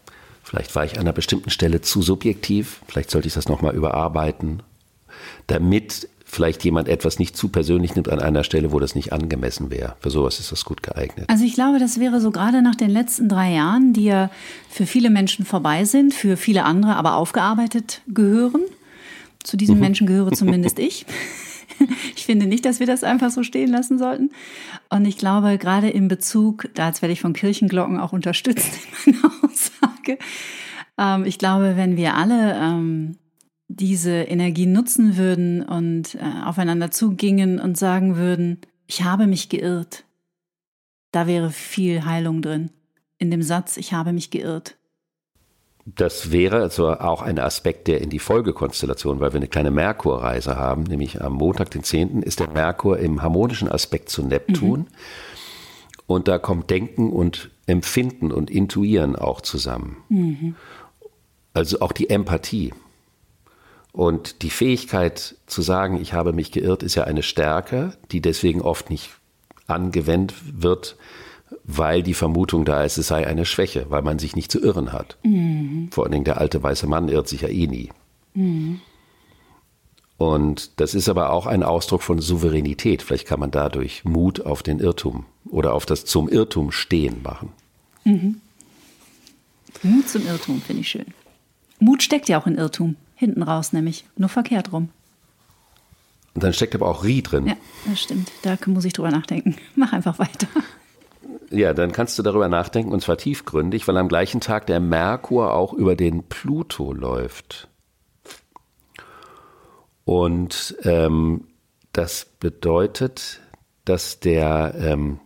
vielleicht 0.49 0.75
war 0.75 0.85
ich 0.85 0.95
an 0.95 1.01
einer 1.01 1.13
bestimmten 1.13 1.51
Stelle 1.51 1.83
zu 1.83 2.01
subjektiv, 2.01 2.81
vielleicht 2.89 3.11
sollte 3.11 3.29
ich 3.29 3.35
das 3.35 3.49
nochmal 3.49 3.75
überarbeiten, 3.75 4.63
damit 5.47 6.09
vielleicht 6.25 6.65
jemand 6.65 6.89
etwas 6.89 7.19
nicht 7.19 7.37
zu 7.37 7.49
persönlich 7.49 7.95
nimmt 7.95 8.09
an 8.09 8.21
einer 8.21 8.45
Stelle, 8.45 8.73
wo 8.73 8.79
das 8.81 8.95
nicht 8.95 9.13
angemessen 9.13 9.71
wäre. 9.71 9.97
Für 10.01 10.11
sowas 10.11 10.41
ist 10.41 10.53
das 10.53 10.65
gut 10.65 10.83
geeignet. 10.83 11.27
Also 11.29 11.45
ich 11.45 11.55
glaube, 11.55 11.79
das 11.79 12.01
wäre 12.01 12.21
so 12.21 12.31
gerade 12.31 12.63
nach 12.63 12.75
den 12.75 12.91
letzten 12.91 13.29
drei 13.29 13.53
Jahren, 13.53 13.93
die 13.93 14.05
ja 14.05 14.31
für 14.71 14.87
viele 14.87 15.11
Menschen 15.11 15.45
vorbei 15.45 15.85
sind, 15.85 16.15
für 16.15 16.37
viele 16.37 16.65
andere 16.65 16.97
aber 16.97 17.17
aufgearbeitet 17.17 18.03
gehören. 18.09 18.63
Zu 19.43 19.57
diesen 19.57 19.79
Menschen 19.79 20.07
gehöre 20.07 20.33
zumindest 20.33 20.79
ich. 20.79 21.07
Ich 22.17 22.25
finde 22.27 22.47
nicht, 22.47 22.65
dass 22.65 22.81
wir 22.81 22.87
das 22.87 23.05
einfach 23.05 23.31
so 23.31 23.43
stehen 23.43 23.71
lassen 23.71 23.99
sollten. 23.99 24.31
Und 24.91 25.05
ich 25.05 25.17
glaube, 25.17 25.59
gerade 25.59 25.89
in 25.89 26.09
Bezug, 26.09 26.69
da 26.75 26.89
jetzt 26.89 27.03
werde 27.03 27.13
ich 27.13 27.21
von 27.21 27.33
Kirchenglocken 27.33 28.01
auch 28.01 28.13
unterstützt 28.13 28.71
in 29.07 29.15
meiner 29.15 29.33
Aussage, 29.43 29.98
ähm, 30.99 31.25
ich 31.25 31.39
glaube, 31.39 31.77
wenn 31.77 31.97
wir 31.97 32.15
alle 32.15 32.55
ähm, 32.55 33.19
diese 33.69 34.13
Energie 34.13 34.67
nutzen 34.67 35.17
würden 35.17 35.63
und 35.63 36.15
äh, 36.15 36.45
aufeinander 36.45 36.91
zugingen 36.91 37.61
und 37.61 37.77
sagen 37.77 38.17
würden, 38.17 38.61
ich 38.87 39.05
habe 39.05 39.27
mich 39.27 39.49
geirrt, 39.49 40.05
da 41.13 41.27
wäre 41.27 41.51
viel 41.51 42.05
Heilung 42.05 42.43
drin. 42.43 42.71
In 43.19 43.31
dem 43.31 43.43
Satz, 43.43 43.77
ich 43.77 43.93
habe 43.93 44.13
mich 44.13 44.31
geirrt. 44.31 44.77
Das 45.85 46.33
wäre 46.33 46.61
also 46.61 46.91
auch 46.91 47.23
ein 47.23 47.39
Aspekt, 47.39 47.89
der 47.89 48.03
in 48.03 48.11
die 48.11 48.19
Folgekonstellation, 48.19 49.21
weil 49.21 49.33
wir 49.33 49.39
eine 49.39 49.49
kleine 49.49 49.71
Merkurreise 49.71 50.57
haben, 50.57 50.83
nämlich 50.83 51.23
am 51.23 51.35
Montag, 51.35 51.71
den 51.71 51.83
10., 51.83 52.23
ist 52.23 52.41
der 52.41 52.51
Merkur 52.51 52.99
im 52.99 53.23
harmonischen 53.23 53.71
Aspekt 53.71 54.11
zu 54.11 54.23
Neptun. 54.23 54.87
Und 56.07 56.29
da 56.29 56.39
kommt 56.39 56.71
Denken 56.71 57.11
und 57.11 57.51
Empfinden 57.69 58.33
und 58.33 58.51
Intuieren 58.51 59.15
auch 59.15 59.41
zusammen. 59.41 59.99
Also 61.55 61.81
auch 61.81 61.93
die 61.93 62.11
Empathie. 62.11 62.73
Und 63.93 64.43
die 64.43 64.51
Fähigkeit 64.51 65.37
zu 65.47 65.63
sagen, 65.63 66.01
ich 66.01 66.13
habe 66.13 66.33
mich 66.33 66.53
geirrt, 66.53 66.83
ist 66.83 66.95
ja 66.95 67.05
eine 67.05 67.23
Stärke, 67.23 67.95
die 68.11 68.21
deswegen 68.21 68.61
oft 68.63 68.91
nicht 68.91 69.11
angewendet 69.67 70.37
wird, 70.63 70.97
weil 71.65 72.03
die 72.03 72.15
Vermutung 72.15 72.65
da 72.65 72.85
ist, 72.85 72.99
es 72.99 73.09
sei 73.09 73.27
eine 73.27 73.45
Schwäche, 73.45 73.87
weil 73.89 74.03
man 74.03 74.19
sich 74.19 74.37
nicht 74.37 74.53
zu 74.53 74.61
irren 74.63 74.93
hat. 74.93 75.19
Vor 75.91 76.05
allen 76.05 76.13
Dingen 76.13 76.25
der 76.25 76.39
alte 76.39 76.63
weiße 76.63 76.87
Mann 76.87 77.09
irrt 77.09 77.29
sich 77.29 77.43
ja 77.43 77.49
eh 77.49 77.67
nie. 77.67 77.91
Und 80.19 80.81
das 80.81 80.95
ist 80.95 81.09
aber 81.09 81.31
auch 81.31 81.47
ein 81.47 81.63
Ausdruck 81.63 82.03
von 82.03 82.21
Souveränität. 82.21 83.03
Vielleicht 83.03 83.27
kann 83.27 83.39
man 83.39 83.53
dadurch 83.53 84.05
Mut 84.05 84.45
auf 84.45 84.65
den 84.65 84.81
Irrtum 84.81 85.25
oder 85.49 85.73
auf 85.73 85.87
das 85.87 86.05
zum 86.05 86.29
Irrtum 86.29 86.73
stehen 86.73 87.23
machen. 87.23 87.53
Mut 89.83 90.09
zum 90.09 90.27
Irrtum 90.27 90.61
finde 90.61 90.83
ich 90.83 90.89
schön. 90.89 91.07
Mut 91.79 92.03
steckt 92.03 92.29
ja 92.29 92.41
auch 92.41 92.49
in 92.49 92.57
Irrtum. 92.57 92.97
Hinten 93.15 93.43
raus 93.43 93.73
nämlich. 93.73 94.05
Nur 94.17 94.29
verkehrt 94.29 94.73
rum. 94.73 94.89
Und 96.35 96.43
dann 96.43 96.53
steckt 96.53 96.75
aber 96.75 96.89
auch 96.89 97.05
Rie 97.05 97.23
drin. 97.23 97.47
Ja, 97.47 97.57
das 97.87 98.01
stimmt. 98.01 98.31
Da 98.43 98.57
muss 98.67 98.85
ich 98.85 98.93
drüber 98.93 99.11
nachdenken. 99.11 99.57
Mach 99.77 99.93
einfach 99.93 100.19
weiter. 100.19 100.49
Ja, 101.51 101.75
dann 101.75 101.93
kannst 101.93 102.19
du 102.19 102.23
darüber 102.23 102.49
nachdenken 102.49 102.93
und 102.93 103.01
zwar 103.03 103.19
tiefgründig, 103.19 103.87
weil 103.87 103.97
am 103.97 104.09
gleichen 104.09 104.41
Tag 104.41 104.67
der 104.67 104.81
Merkur 104.81 105.55
auch 105.55 105.73
über 105.73 105.97
den 105.97 106.25
Pluto 106.25 106.93
läuft. 106.93 107.69
Und 110.09 110.75
ähm, 110.85 111.45
das 111.93 112.25
bedeutet, 112.41 113.43
dass 113.85 114.21
der 114.21 114.75
ähm, 114.81 115.21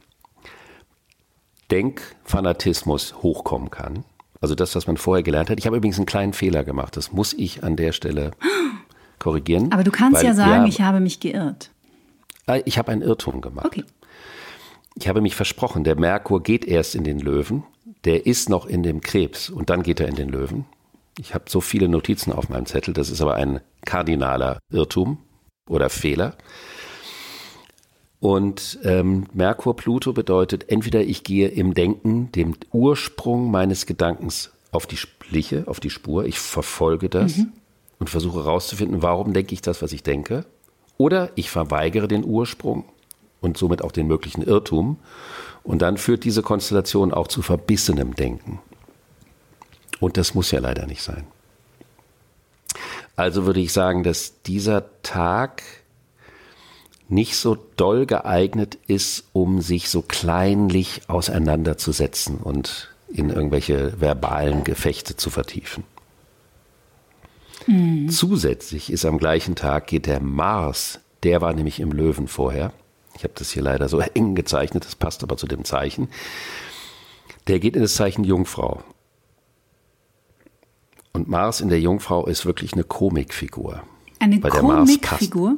Denkfanatismus 1.70 3.14
hochkommen 3.22 3.70
kann. 3.70 4.02
Also 4.40 4.56
das, 4.56 4.74
was 4.74 4.88
man 4.88 4.96
vorher 4.96 5.22
gelernt 5.22 5.50
hat. 5.50 5.60
Ich 5.60 5.66
habe 5.66 5.76
übrigens 5.76 5.98
einen 5.98 6.06
kleinen 6.06 6.32
Fehler 6.32 6.64
gemacht. 6.64 6.96
Das 6.96 7.12
muss 7.12 7.32
ich 7.32 7.62
an 7.62 7.76
der 7.76 7.92
Stelle 7.92 8.32
korrigieren. 9.20 9.70
Aber 9.70 9.84
du 9.84 9.92
kannst 9.92 10.18
weil, 10.18 10.26
ja 10.26 10.34
sagen, 10.34 10.66
ich 10.66 10.80
habe 10.80 10.98
mich 10.98 11.20
geirrt. 11.20 11.70
äh, 12.48 12.60
ich 12.64 12.76
habe 12.76 12.90
einen 12.90 13.02
Irrtum 13.02 13.40
gemacht. 13.40 13.66
Okay. 13.66 13.84
Ich 14.96 15.06
habe 15.06 15.20
mich 15.20 15.36
versprochen, 15.36 15.84
der 15.84 15.94
Merkur 15.94 16.42
geht 16.42 16.64
erst 16.64 16.96
in 16.96 17.04
den 17.04 17.20
Löwen, 17.20 17.62
der 18.04 18.26
ist 18.26 18.48
noch 18.48 18.66
in 18.66 18.82
dem 18.82 19.00
Krebs 19.00 19.48
und 19.48 19.70
dann 19.70 19.84
geht 19.84 20.00
er 20.00 20.08
in 20.08 20.16
den 20.16 20.28
Löwen. 20.28 20.64
Ich 21.18 21.34
habe 21.34 21.44
so 21.48 21.60
viele 21.60 21.88
Notizen 21.88 22.32
auf 22.32 22.48
meinem 22.48 22.66
Zettel, 22.66 22.94
das 22.94 23.10
ist 23.10 23.20
aber 23.20 23.34
ein 23.34 23.60
kardinaler 23.84 24.58
Irrtum 24.70 25.18
oder 25.68 25.90
Fehler. 25.90 26.36
Und 28.18 28.78
ähm, 28.84 29.26
Merkur-Pluto 29.32 30.12
bedeutet, 30.12 30.68
entweder 30.70 31.02
ich 31.02 31.24
gehe 31.24 31.48
im 31.48 31.74
Denken 31.74 32.30
dem 32.32 32.54
Ursprung 32.70 33.50
meines 33.50 33.84
Gedankens 33.84 34.52
auf 34.70 34.86
die 34.86 34.96
Schliche, 34.96 35.64
auf 35.66 35.80
die 35.80 35.90
Spur, 35.90 36.24
ich 36.24 36.38
verfolge 36.38 37.08
das 37.08 37.40
und 37.98 38.08
versuche 38.08 38.44
herauszufinden, 38.44 39.02
warum 39.02 39.32
denke 39.32 39.54
ich 39.54 39.60
das, 39.60 39.82
was 39.82 39.92
ich 39.92 40.02
denke, 40.02 40.46
oder 40.98 41.30
ich 41.34 41.50
verweigere 41.50 42.08
den 42.08 42.24
Ursprung 42.24 42.84
und 43.40 43.58
somit 43.58 43.82
auch 43.82 43.92
den 43.92 44.06
möglichen 44.06 44.42
Irrtum. 44.42 44.98
Und 45.64 45.82
dann 45.82 45.96
führt 45.96 46.24
diese 46.24 46.42
Konstellation 46.42 47.12
auch 47.12 47.28
zu 47.28 47.42
verbissenem 47.42 48.14
Denken. 48.14 48.60
Und 50.02 50.16
das 50.16 50.34
muss 50.34 50.50
ja 50.50 50.58
leider 50.58 50.86
nicht 50.86 51.00
sein. 51.00 51.22
Also 53.14 53.46
würde 53.46 53.60
ich 53.60 53.72
sagen, 53.72 54.02
dass 54.02 54.42
dieser 54.42 54.84
Tag 55.04 55.62
nicht 57.08 57.36
so 57.36 57.56
doll 57.76 58.04
geeignet 58.06 58.78
ist, 58.88 59.26
um 59.32 59.60
sich 59.60 59.88
so 59.88 60.02
kleinlich 60.02 61.02
auseinanderzusetzen 61.06 62.38
und 62.38 62.92
in 63.06 63.30
irgendwelche 63.30 64.00
verbalen 64.00 64.64
Gefechte 64.64 65.16
zu 65.16 65.30
vertiefen. 65.30 65.84
Zusätzlich 68.10 68.90
ist 68.90 69.04
am 69.04 69.18
gleichen 69.18 69.54
Tag 69.54 69.86
geht 69.86 70.06
der 70.06 70.20
Mars, 70.20 70.98
der 71.22 71.40
war 71.40 71.52
nämlich 71.52 71.78
im 71.78 71.92
Löwen 71.92 72.26
vorher. 72.26 72.72
Ich 73.14 73.22
habe 73.22 73.34
das 73.36 73.52
hier 73.52 73.62
leider 73.62 73.88
so 73.88 74.00
eng 74.14 74.34
gezeichnet, 74.34 74.84
das 74.84 74.96
passt 74.96 75.22
aber 75.22 75.36
zu 75.36 75.46
dem 75.46 75.64
Zeichen. 75.64 76.08
Der 77.46 77.60
geht 77.60 77.76
in 77.76 77.82
das 77.82 77.94
Zeichen 77.94 78.24
Jungfrau. 78.24 78.82
Und 81.12 81.28
Mars 81.28 81.60
in 81.60 81.68
der 81.68 81.80
Jungfrau 81.80 82.26
ist 82.26 82.46
wirklich 82.46 82.72
eine 82.72 82.84
Komikfigur. 82.84 83.82
Eine 84.18 84.42
Weil 84.42 84.50
Komikfigur. 84.50 85.56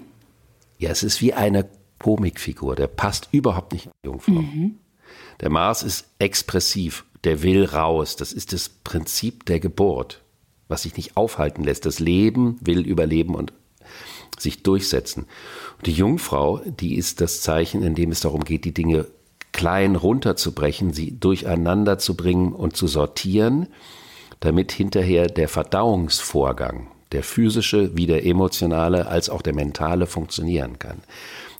Ja, 0.79 0.91
es 0.91 1.03
ist 1.03 1.21
wie 1.21 1.33
eine 1.33 1.69
Komikfigur. 1.99 2.75
Der 2.75 2.89
passt 2.89 3.29
überhaupt 3.31 3.73
nicht 3.73 3.87
in 3.87 3.93
die 4.03 4.09
Jungfrau. 4.09 4.45
Der 5.41 5.51
Mars 5.51 5.83
ist 5.83 6.07
expressiv. 6.19 7.05
Der 7.23 7.43
will 7.43 7.65
raus. 7.65 8.17
Das 8.17 8.33
ist 8.33 8.53
das 8.53 8.69
Prinzip 8.69 9.47
der 9.47 9.61
Geburt, 9.61 10.23
was 10.69 10.83
sich 10.83 10.97
nicht 10.97 11.17
aufhalten 11.17 11.63
lässt. 11.63 11.87
Das 11.87 12.01
Leben 12.01 12.59
will 12.61 12.81
überleben 12.81 13.35
und 13.35 13.53
sich 14.39 14.63
durchsetzen. 14.63 15.27
Und 15.79 15.87
die 15.87 15.93
Jungfrau, 15.93 16.61
die 16.67 16.97
ist 16.97 17.21
das 17.21 17.41
Zeichen, 17.41 17.83
in 17.83 17.95
dem 17.95 18.11
es 18.11 18.21
darum 18.21 18.45
geht, 18.45 18.65
die 18.65 18.75
Dinge 18.75 19.07
klein 19.53 19.95
runterzubrechen, 19.95 20.93
sie 20.93 21.19
durcheinander 21.19 21.99
zu 21.99 22.17
bringen 22.17 22.53
und 22.53 22.77
zu 22.77 22.89
sortieren, 22.89 23.69
damit 24.45 24.73
hinterher 24.73 25.27
der 25.27 25.49
Verdauungsvorgang, 25.49 26.89
der 27.13 27.23
physische 27.23 27.97
wie 27.97 28.07
der 28.07 28.27
emotionale 28.27 29.07
als 29.07 29.31
auch 29.31 29.41
der 29.41 29.55
mentale 29.55 30.07
funktionieren 30.07 30.79
kann. 30.79 30.99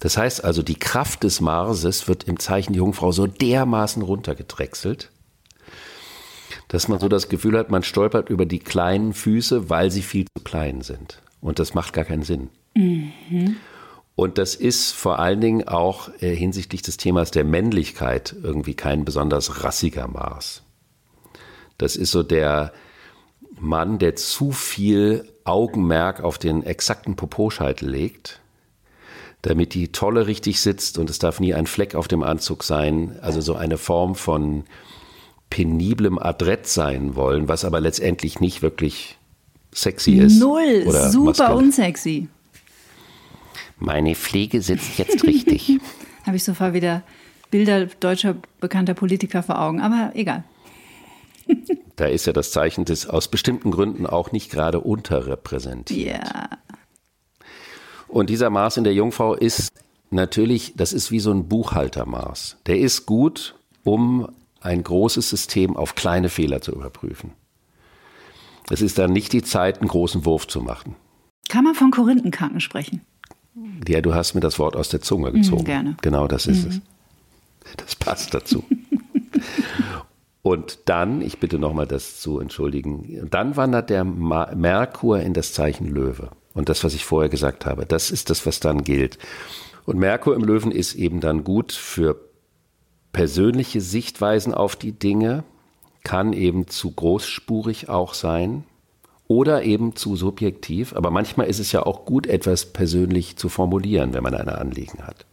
Das 0.01 0.19
heißt 0.19 0.45
also, 0.45 0.63
die 0.63 0.75
Kraft 0.79 1.23
des 1.23 1.41
Marses 1.41 2.09
wird 2.09 2.25
im 2.25 2.39
Zeichen 2.39 2.75
Jungfrau 2.75 3.11
so 3.11 3.27
dermaßen 3.27 4.03
runtergedrechselt, 4.03 5.11
dass 6.69 6.89
man 6.89 7.01
so 7.01 7.09
das 7.09 7.31
Gefühl 7.31 7.57
hat, 7.57 7.71
man 7.71 7.83
stolpert 7.83 8.29
über 8.29 8.45
die 8.45 8.59
kleinen 8.59 9.15
Füße, 9.15 9.71
weil 9.71 9.91
sie 9.91 10.03
viel 10.03 10.27
zu 10.37 10.45
klein 10.45 10.83
sind. 10.83 11.23
Und 11.41 11.59
das 11.59 11.73
macht 11.73 11.95
gar 11.95 12.05
keinen 12.05 12.23
Sinn. 12.23 12.51
Und 14.15 14.37
das 14.37 14.55
ist 14.55 14.93
vor 14.93 15.21
allen 15.21 15.41
Dingen 15.41 15.67
auch 15.67 16.11
äh, 16.21 16.37
hinsichtlich 16.37 16.83
des 16.83 16.99
Themas 16.99 17.31
der 17.31 17.45
Männlichkeit 17.45 18.37
irgendwie 18.43 18.75
kein 18.75 19.07
besonders 19.07 19.65
rassiger 19.65 20.07
Mars. 20.07 20.64
Das 21.79 21.97
ist 21.97 22.11
so 22.11 22.23
der 22.23 22.73
Mann, 23.59 23.99
der 23.99 24.17
zu 24.17 24.53
viel 24.53 25.29
Augenmerk 25.45 26.23
auf 26.23 26.39
den 26.39 26.63
exakten 26.63 27.17
Poposcheitel 27.17 27.89
legt, 27.89 28.41
damit 29.43 29.75
die 29.75 29.89
Tolle 29.89 30.27
richtig 30.27 30.61
sitzt 30.61 30.99
und 30.99 31.11
es 31.11 31.19
darf 31.19 31.41
nie 31.41 31.55
ein 31.55 31.67
Fleck 31.67 31.95
auf 31.95 32.09
dem 32.09 32.23
Anzug 32.23 32.65
sein. 32.65 33.19
Also 33.21 33.41
so 33.41 33.55
eine 33.55 33.79
Form 33.79 34.15
von 34.15 34.65
peniblem 35.51 36.19
Adrett 36.19 36.67
sein 36.67 37.15
wollen, 37.15 37.49
was 37.49 37.65
aber 37.65 37.81
letztendlich 37.81 38.41
nicht 38.41 38.63
wirklich 38.63 39.19
sexy 39.73 40.15
ist. 40.15 40.39
Null. 40.41 40.85
oder 40.87 41.11
Super 41.11 41.27
maskulin. 41.27 41.65
unsexy. 41.67 42.29
Meine 43.79 44.15
Pflege 44.15 44.63
sitzt 44.63 44.99
jetzt 44.99 45.25
richtig. 45.25 45.79
Habe 46.27 46.37
ich 46.37 46.45
sofort 46.45 46.73
wieder 46.73 47.03
Bilder 47.51 47.87
deutscher 48.01 48.37
bekannter 48.61 48.95
Politiker 48.95 49.43
vor 49.43 49.61
Augen, 49.61 49.81
aber 49.81 50.13
egal. 50.15 50.45
Da 51.97 52.07
ist 52.07 52.27
ja 52.27 52.33
das 52.33 52.51
Zeichen 52.51 52.85
des 52.85 53.07
aus 53.07 53.29
bestimmten 53.29 53.71
Gründen 53.71 54.05
auch 54.05 54.33
nicht 54.33 54.51
gerade 54.51 54.81
unterrepräsentiert. 54.81 56.27
Ja. 56.27 56.49
Und 58.09 58.31
dieser 58.31 58.51
Mars 58.51 58.77
in 58.77 58.83
der 58.83 58.95
Jungfrau 58.95 59.35
ist 59.35 59.73
natürlich, 60.11 60.75
das 60.77 60.93
ist 60.93 61.13
wie 61.13 61.21
so 61.21 61.31
ein 61.31 61.47
Buchhaltermaß. 61.47 62.57
Der 62.67 62.79
ist 62.79 63.07
gut, 63.07 63.55
um 63.85 64.29
ein 64.61 64.83
großes 64.83 65.31
System 65.31 65.77
auf 65.77 65.95
kleine 65.95 66.29
Fehler 66.29 66.61
zu 66.61 66.73
überprüfen. 66.73 67.33
Es 68.71 68.81
ist 68.83 68.99
dann 68.99 69.13
nicht 69.13 69.33
die 69.33 69.43
Zeit, 69.43 69.81
einen 69.81 69.89
großen 69.89 70.25
Wurf 70.25 70.49
zu 70.49 70.61
machen. 70.61 70.97
Kann 71.49 71.65
man 71.65 71.75
von 71.75 71.91
Korinthenkanken 71.91 72.61
sprechen? 72.61 73.03
Ja, 73.87 74.01
du 74.01 74.15
hast 74.15 74.35
mir 74.35 74.41
das 74.41 74.59
Wort 74.59 74.75
aus 74.75 74.89
der 74.89 75.01
Zunge 75.01 75.31
gezogen. 75.31 75.63
Mhm, 75.63 75.67
gerne. 75.67 75.97
Genau, 76.03 76.27
das 76.27 76.47
ist 76.47 76.67
es. 76.67 76.81
Das 77.77 77.95
passt 77.95 78.35
dazu. 78.35 78.65
Und 80.45 80.91
dann, 80.91 81.23
ich 81.23 81.41
bitte 81.41 81.59
nochmal 81.59 81.87
das 81.87 82.21
zu 82.21 82.39
entschuldigen, 82.39 83.27
dann 83.31 83.57
wandert 83.57 83.89
der 83.89 84.05
Ma 84.05 84.55
Merkur 84.55 85.21
in 85.21 85.33
das 85.33 85.55
Zeichen 85.55 85.89
Löwe. 85.89 86.33
Und 86.53 86.69
das, 86.69 86.85
was 86.85 86.93
ich 86.93 87.07
vorher 87.07 87.31
gesagt 87.31 87.65
habe, 87.65 87.87
das 87.87 88.11
ist 88.11 88.29
das, 88.29 88.45
was 88.45 88.61
dann 88.61 88.85
gilt. 88.85 89.17
Und 89.87 89.99
Merkur 89.99 90.35
im 90.35 90.45
Löwen 90.45 90.71
ist 90.71 90.97
eben 90.97 91.21
dann 91.21 91.45
gut 91.45 91.73
für 91.73 92.21
persönliche 93.13 93.81
Sichtweisen 93.81 94.53
auf 94.53 94.77
die 94.77 94.93
Dinge, 94.93 95.45
kann 96.03 96.35
eben 96.35 96.69
zu 96.69 96.91
großspurig 96.91 97.89
auch 97.89 98.13
sein 98.13 98.65
oder 99.27 99.63
eben 99.63 99.97
zu 99.97 100.15
subjektiv. 100.15 100.95
Aber 100.95 101.11
manchmal 101.11 101.47
ist 101.47 101.59
es 101.59 101.73
ja 101.73 101.87
auch 101.87 102.05
gut, 102.05 102.27
etwas 102.27 102.67
persönlich 102.67 103.39
zu 103.39 103.49
formulieren, 103.49 104.13
wenn 104.13 104.23
man 104.23 104.35
ein 104.35 104.51
Anliegen 104.51 105.07
hat. 105.07 105.25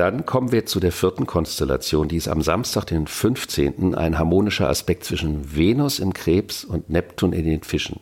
Dann 0.00 0.24
kommen 0.24 0.50
wir 0.50 0.64
zu 0.64 0.80
der 0.80 0.92
vierten 0.92 1.26
Konstellation, 1.26 2.08
die 2.08 2.16
ist 2.16 2.28
am 2.28 2.40
Samstag, 2.40 2.86
den 2.86 3.06
15. 3.06 3.94
ein 3.94 4.18
harmonischer 4.18 4.66
Aspekt 4.66 5.04
zwischen 5.04 5.54
Venus 5.54 5.98
im 5.98 6.14
Krebs 6.14 6.64
und 6.64 6.88
Neptun 6.88 7.34
in 7.34 7.44
den 7.44 7.62
Fischen. 7.62 8.00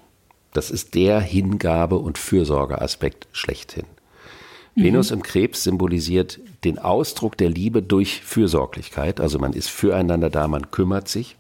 Das 0.53 0.71
ist 0.71 0.95
der 0.95 1.21
Hingabe- 1.21 1.99
und 1.99 2.17
Fürsorgeaspekt 2.17 3.27
schlechthin. 3.33 3.83
Mhm. 4.77 4.85
Venus 4.85 5.11
im 5.11 5.25
Krebs 5.25 5.65
symbolisiert 5.65 6.39
den 6.63 6.79
Ausdruck 6.79 7.37
der 7.37 7.51
Liebe 7.51 7.83
durch 7.83 8.21
Fürsorglichkeit. 8.21 9.19
Also 9.19 9.41
man 9.41 9.53
ist 9.53 9.69
füreinander 9.69 10.31
da, 10.31 10.47
man 10.47 10.71
kümmert 10.71 11.09
sich. 11.09 11.37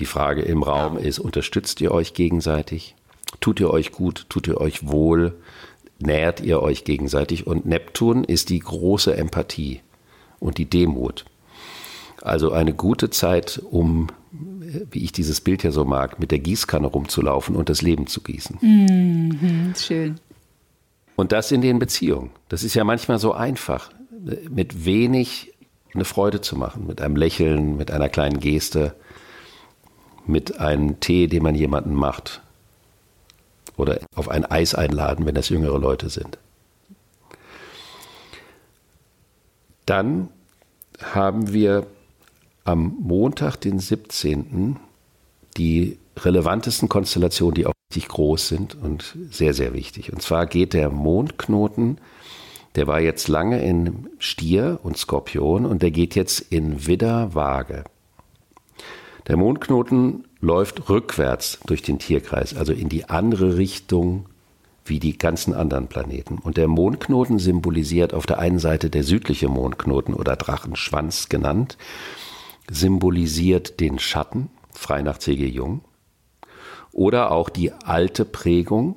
Die 0.00 0.06
Frage 0.06 0.42
im 0.42 0.64
Raum 0.64 0.98
ist, 0.98 1.20
unterstützt 1.20 1.80
ihr 1.80 1.92
euch 1.92 2.14
gegenseitig? 2.14 2.96
Tut 3.38 3.60
ihr 3.60 3.70
euch 3.70 3.92
gut? 3.92 4.26
Tut 4.28 4.48
ihr 4.48 4.60
euch 4.60 4.88
wohl? 4.88 5.36
Nährt 5.98 6.40
ihr 6.40 6.60
euch 6.60 6.84
gegenseitig? 6.84 7.46
Und 7.46 7.66
Neptun 7.66 8.24
ist 8.24 8.50
die 8.50 8.58
große 8.58 9.16
Empathie 9.16 9.80
und 10.38 10.58
die 10.58 10.68
Demut. 10.68 11.24
Also 12.22 12.52
eine 12.52 12.74
gute 12.74 13.10
Zeit, 13.10 13.62
um, 13.70 14.08
wie 14.30 15.04
ich 15.04 15.12
dieses 15.12 15.40
Bild 15.40 15.62
ja 15.62 15.70
so 15.70 15.84
mag, 15.84 16.18
mit 16.18 16.30
der 16.30 16.38
Gießkanne 16.38 16.86
rumzulaufen 16.86 17.56
und 17.56 17.68
das 17.68 17.82
Leben 17.82 18.06
zu 18.06 18.20
gießen. 18.20 18.58
Mhm, 18.60 19.74
schön. 19.76 20.16
Und 21.14 21.32
das 21.32 21.50
in 21.50 21.62
den 21.62 21.78
Beziehungen. 21.78 22.30
Das 22.48 22.62
ist 22.62 22.74
ja 22.74 22.84
manchmal 22.84 23.18
so 23.18 23.32
einfach, 23.32 23.90
mit 24.50 24.84
wenig 24.84 25.54
eine 25.94 26.04
Freude 26.04 26.40
zu 26.40 26.56
machen, 26.56 26.86
mit 26.86 27.00
einem 27.00 27.16
Lächeln, 27.16 27.76
mit 27.76 27.90
einer 27.90 28.08
kleinen 28.08 28.40
Geste, 28.40 28.94
mit 30.26 30.60
einem 30.60 31.00
Tee, 31.00 31.26
den 31.26 31.42
man 31.42 31.54
jemanden 31.54 31.94
macht. 31.94 32.42
Oder 33.76 34.00
auf 34.14 34.28
ein 34.28 34.44
Eis 34.44 34.74
einladen, 34.74 35.26
wenn 35.26 35.34
das 35.34 35.48
jüngere 35.48 35.78
Leute 35.78 36.08
sind. 36.08 36.38
Dann 39.84 40.28
haben 41.00 41.52
wir 41.52 41.86
am 42.64 42.96
Montag, 43.00 43.56
den 43.56 43.78
17., 43.78 44.76
die 45.56 45.98
relevantesten 46.18 46.88
Konstellationen, 46.88 47.54
die 47.54 47.66
auch 47.66 47.72
richtig 47.90 48.08
groß 48.08 48.48
sind 48.48 48.74
und 48.74 49.16
sehr, 49.30 49.54
sehr 49.54 49.72
wichtig. 49.72 50.12
Und 50.12 50.22
zwar 50.22 50.46
geht 50.46 50.72
der 50.72 50.90
Mondknoten, 50.90 51.98
der 52.74 52.86
war 52.86 53.00
jetzt 53.00 53.28
lange 53.28 53.62
in 53.62 54.08
Stier 54.18 54.80
und 54.82 54.98
Skorpion 54.98 55.64
und 55.64 55.82
der 55.82 55.90
geht 55.90 56.14
jetzt 56.14 56.40
in 56.40 56.86
Widder, 56.86 57.34
Waage. 57.34 57.84
Der 59.28 59.36
Mondknoten 59.36 60.24
läuft 60.46 60.88
rückwärts 60.88 61.58
durch 61.66 61.82
den 61.82 61.98
Tierkreis, 61.98 62.56
also 62.56 62.72
in 62.72 62.88
die 62.88 63.08
andere 63.08 63.56
Richtung 63.56 64.26
wie 64.84 65.00
die 65.00 65.18
ganzen 65.18 65.52
anderen 65.52 65.88
Planeten. 65.88 66.38
Und 66.38 66.56
der 66.56 66.68
Mondknoten 66.68 67.40
symbolisiert 67.40 68.14
auf 68.14 68.26
der 68.26 68.38
einen 68.38 68.60
Seite 68.60 68.88
der 68.88 69.02
südliche 69.02 69.48
Mondknoten 69.48 70.14
oder 70.14 70.36
Drachenschwanz 70.36 71.28
genannt, 71.28 71.76
symbolisiert 72.70 73.80
den 73.80 73.98
Schatten, 73.98 74.48
frei 74.70 75.02
nach 75.02 75.18
C.G. 75.18 75.46
Jung, 75.48 75.80
oder 76.92 77.32
auch 77.32 77.50
die 77.50 77.72
alte 77.72 78.24
Prägung, 78.24 78.96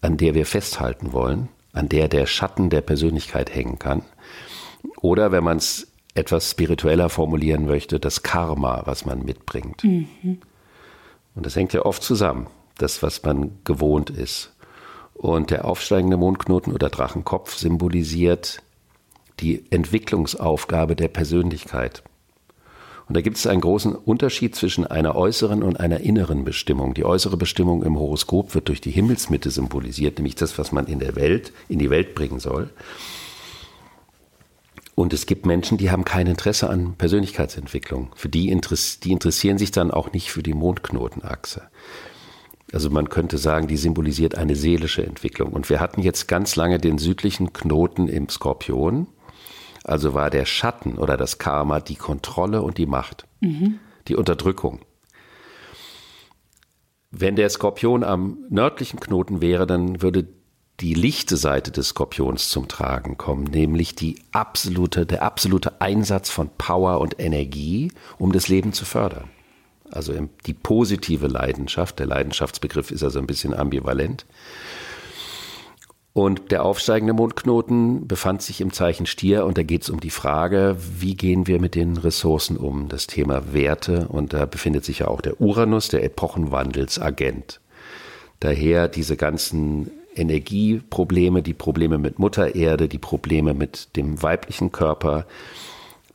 an 0.00 0.16
der 0.16 0.34
wir 0.34 0.46
festhalten 0.46 1.12
wollen, 1.12 1.48
an 1.72 1.88
der 1.88 2.06
der 2.06 2.26
Schatten 2.26 2.70
der 2.70 2.80
Persönlichkeit 2.80 3.52
hängen 3.52 3.80
kann. 3.80 4.02
Oder 5.00 5.32
wenn 5.32 5.42
man 5.42 5.56
es 5.56 5.88
etwas 6.14 6.52
spiritueller 6.52 7.08
formulieren 7.08 7.66
möchte, 7.66 7.98
das 7.98 8.22
Karma, 8.22 8.82
was 8.84 9.04
man 9.04 9.24
mitbringt. 9.24 9.82
Mhm. 9.82 10.40
Und 11.34 11.46
das 11.46 11.56
hängt 11.56 11.72
ja 11.72 11.84
oft 11.84 12.02
zusammen, 12.02 12.48
das, 12.78 13.02
was 13.02 13.22
man 13.22 13.58
gewohnt 13.64 14.10
ist. 14.10 14.52
Und 15.14 15.50
der 15.50 15.66
aufsteigende 15.66 16.16
Mondknoten 16.16 16.72
oder 16.72 16.88
Drachenkopf 16.88 17.54
symbolisiert 17.54 18.62
die 19.40 19.64
Entwicklungsaufgabe 19.70 20.96
der 20.96 21.08
Persönlichkeit. 21.08 22.02
Und 23.10 23.16
da 23.16 23.22
gibt 23.22 23.38
es 23.38 23.46
einen 23.48 23.60
großen 23.60 23.96
Unterschied 23.96 24.54
zwischen 24.54 24.86
einer 24.86 25.16
äußeren 25.16 25.64
und 25.64 25.80
einer 25.80 25.98
inneren 26.00 26.44
Bestimmung. 26.44 26.94
Die 26.94 27.04
äußere 27.04 27.36
Bestimmung 27.36 27.82
im 27.82 27.98
Horoskop 27.98 28.54
wird 28.54 28.68
durch 28.68 28.80
die 28.80 28.92
Himmelsmitte 28.92 29.50
symbolisiert, 29.50 30.18
nämlich 30.18 30.36
das, 30.36 30.56
was 30.58 30.70
man 30.70 30.86
in 30.86 31.00
der 31.00 31.16
Welt, 31.16 31.52
in 31.68 31.80
die 31.80 31.90
Welt 31.90 32.14
bringen 32.14 32.38
soll. 32.38 32.70
Und 35.00 35.14
es 35.14 35.24
gibt 35.24 35.46
Menschen, 35.46 35.78
die 35.78 35.90
haben 35.90 36.04
kein 36.04 36.26
Interesse 36.26 36.68
an 36.68 36.94
Persönlichkeitsentwicklung. 36.96 38.10
Für 38.16 38.28
die, 38.28 38.54
die 39.02 39.12
interessieren 39.12 39.56
sich 39.56 39.70
dann 39.70 39.90
auch 39.90 40.12
nicht 40.12 40.30
für 40.30 40.42
die 40.42 40.52
Mondknotenachse. 40.52 41.70
Also 42.70 42.90
man 42.90 43.08
könnte 43.08 43.38
sagen, 43.38 43.66
die 43.66 43.78
symbolisiert 43.78 44.34
eine 44.34 44.56
seelische 44.56 45.02
Entwicklung. 45.02 45.54
Und 45.54 45.70
wir 45.70 45.80
hatten 45.80 46.02
jetzt 46.02 46.28
ganz 46.28 46.54
lange 46.54 46.76
den 46.76 46.98
südlichen 46.98 47.54
Knoten 47.54 48.08
im 48.08 48.28
Skorpion. 48.28 49.06
Also 49.84 50.12
war 50.12 50.28
der 50.28 50.44
Schatten 50.44 50.98
oder 50.98 51.16
das 51.16 51.38
Karma 51.38 51.80
die 51.80 51.96
Kontrolle 51.96 52.60
und 52.60 52.76
die 52.76 52.84
Macht, 52.84 53.26
mhm. 53.40 53.78
die 54.06 54.16
Unterdrückung. 54.16 54.80
Wenn 57.10 57.36
der 57.36 57.48
Skorpion 57.48 58.04
am 58.04 58.44
nördlichen 58.50 59.00
Knoten 59.00 59.40
wäre, 59.40 59.66
dann 59.66 60.02
würde 60.02 60.28
die 60.80 60.94
lichte 60.94 61.36
Seite 61.36 61.70
des 61.70 61.88
Skorpions 61.88 62.48
zum 62.48 62.66
Tragen 62.66 63.18
kommen, 63.18 63.44
nämlich 63.44 63.94
die 63.94 64.16
absolute, 64.32 65.04
der 65.04 65.22
absolute 65.22 65.80
Einsatz 65.80 66.30
von 66.30 66.50
Power 66.56 67.00
und 67.00 67.20
Energie, 67.20 67.92
um 68.18 68.32
das 68.32 68.48
Leben 68.48 68.72
zu 68.72 68.84
fördern. 68.84 69.28
Also 69.90 70.14
die 70.46 70.54
positive 70.54 71.26
Leidenschaft, 71.26 71.98
der 71.98 72.06
Leidenschaftsbegriff 72.06 72.90
ist 72.90 73.02
also 73.02 73.18
ein 73.18 73.26
bisschen 73.26 73.52
ambivalent. 73.52 74.24
Und 76.12 76.50
der 76.50 76.64
aufsteigende 76.64 77.12
Mondknoten 77.12 78.08
befand 78.08 78.42
sich 78.42 78.60
im 78.60 78.72
Zeichen 78.72 79.06
Stier 79.06 79.44
und 79.46 79.58
da 79.58 79.62
geht 79.62 79.82
es 79.82 79.90
um 79.90 80.00
die 80.00 80.10
Frage, 80.10 80.76
wie 80.98 81.14
gehen 81.14 81.46
wir 81.46 81.60
mit 81.60 81.74
den 81.74 81.96
Ressourcen 81.96 82.56
um, 82.56 82.88
das 82.88 83.06
Thema 83.06 83.52
Werte 83.52 84.08
und 84.08 84.32
da 84.32 84.46
befindet 84.46 84.84
sich 84.84 85.00
ja 85.00 85.08
auch 85.08 85.20
der 85.20 85.40
Uranus, 85.40 85.88
der 85.88 86.02
Epochenwandelsagent. 86.02 87.60
Daher 88.40 88.88
diese 88.88 89.16
ganzen 89.16 89.90
Energieprobleme, 90.14 91.42
die 91.42 91.54
Probleme 91.54 91.98
mit 91.98 92.18
Mutter 92.18 92.54
Erde, 92.54 92.88
die 92.88 92.98
Probleme 92.98 93.54
mit 93.54 93.96
dem 93.96 94.22
weiblichen 94.22 94.72
Körper, 94.72 95.26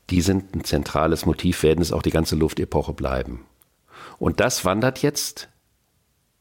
die 0.10 0.22
sind 0.22 0.56
ein 0.56 0.64
zentrales 0.64 1.26
Motiv, 1.26 1.64
werden 1.64 1.82
es 1.82 1.92
auch 1.92 2.02
die 2.02 2.12
ganze 2.12 2.36
Luftepoche 2.36 2.94
bleiben. 2.94 3.46
Und 4.20 4.40
das 4.40 4.66
wandert 4.66 5.02
jetzt 5.02 5.50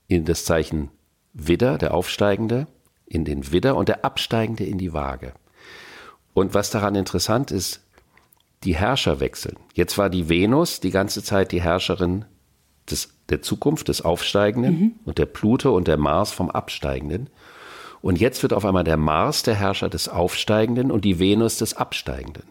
in 0.06 0.24
das 0.24 0.44
Zeichen 0.44 0.90
Widder, 1.32 1.78
der 1.78 1.94
Aufsteigende, 1.94 2.66
in 3.06 3.24
den 3.24 3.52
Widder 3.52 3.76
und 3.76 3.88
der 3.88 4.04
Absteigende 4.04 4.64
in 4.64 4.78
die 4.78 4.92
Waage. 4.92 5.32
Und 6.32 6.54
was 6.54 6.70
daran 6.70 6.94
interessant 6.94 7.50
ist, 7.50 7.80
die 8.64 8.76
Herrscher 8.76 9.20
wechseln. 9.20 9.56
Jetzt 9.74 9.98
war 9.98 10.10
die 10.10 10.28
Venus 10.28 10.80
die 10.80 10.90
ganze 10.90 11.22
Zeit 11.22 11.52
die 11.52 11.62
Herrscherin 11.62 12.24
des, 12.90 13.10
der 13.28 13.42
Zukunft, 13.42 13.88
des 13.88 14.02
Aufsteigenden 14.02 14.78
mhm. 14.78 14.92
und 15.04 15.18
der 15.18 15.26
Pluto 15.26 15.74
und 15.76 15.88
der 15.88 15.96
Mars 15.96 16.32
vom 16.32 16.50
Absteigenden. 16.50 17.28
Und 18.04 18.20
jetzt 18.20 18.42
wird 18.42 18.52
auf 18.52 18.66
einmal 18.66 18.84
der 18.84 18.98
Mars 18.98 19.44
der 19.44 19.54
Herrscher 19.54 19.88
des 19.88 20.10
Aufsteigenden 20.10 20.90
und 20.90 21.06
die 21.06 21.18
Venus 21.18 21.56
des 21.56 21.72
Absteigenden. 21.72 22.42